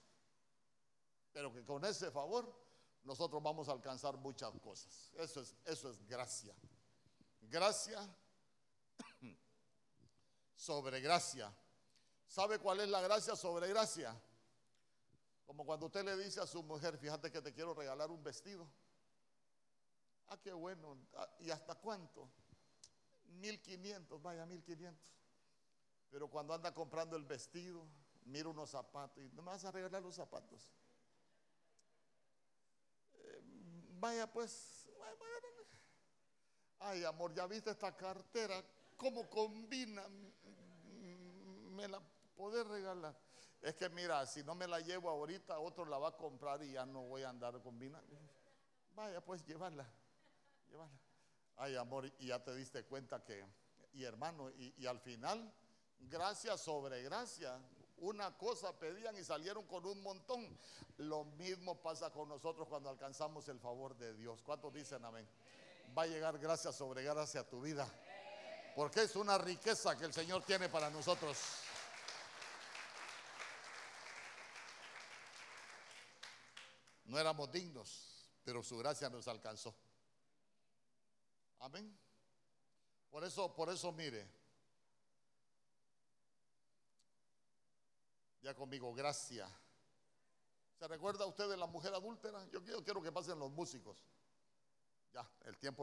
[1.33, 2.53] pero que con ese favor
[3.03, 5.11] nosotros vamos a alcanzar muchas cosas.
[5.15, 6.55] Eso es, eso es gracia.
[7.41, 7.99] Gracia
[10.55, 11.53] sobre gracia.
[12.31, 14.17] ¿Sabe cuál es la gracia sobre gracia?
[15.45, 18.65] Como cuando usted le dice a su mujer, fíjate que te quiero regalar un vestido.
[20.27, 20.97] Ah, qué bueno.
[21.13, 22.31] Ah, ¿Y hasta cuánto?
[23.31, 25.11] 1500, vaya, 1500.
[26.09, 27.85] Pero cuando anda comprando el vestido,
[28.23, 30.71] miro unos zapatos y no me vas a regalar los zapatos.
[33.11, 33.41] Eh,
[33.99, 34.87] vaya pues,
[36.79, 38.63] ay amor, ya viste esta cartera,
[38.95, 40.07] cómo combina,
[41.71, 42.01] me la
[42.35, 43.15] podés regalar.
[43.61, 46.71] Es que mira, si no me la llevo ahorita, otro la va a comprar y
[46.71, 48.17] ya no voy a andar combinando.
[48.95, 49.87] Vaya pues, llévala,
[50.67, 50.91] llévala.
[51.57, 53.45] Ay amor, y ya te diste cuenta que,
[53.93, 55.53] y hermano, y, y al final,
[55.99, 57.59] gracia sobre gracia,
[57.97, 60.57] una cosa pedían y salieron con un montón.
[60.97, 64.41] Lo mismo pasa con nosotros cuando alcanzamos el favor de Dios.
[64.41, 65.27] ¿Cuántos dicen amén?
[65.95, 67.87] Va a llegar gracia sobre gracia a tu vida.
[68.75, 71.37] Porque es una riqueza que el Señor tiene para nosotros.
[77.11, 79.75] No éramos dignos, pero su gracia nos alcanzó.
[81.59, 81.93] Amén.
[83.09, 84.25] Por eso, por eso mire.
[88.41, 89.45] Ya conmigo, gracia.
[90.79, 92.47] ¿Se recuerda usted de la mujer adúltera?
[92.49, 94.01] Yo quiero, quiero que pasen los músicos.
[95.11, 95.79] Ya, el tiempo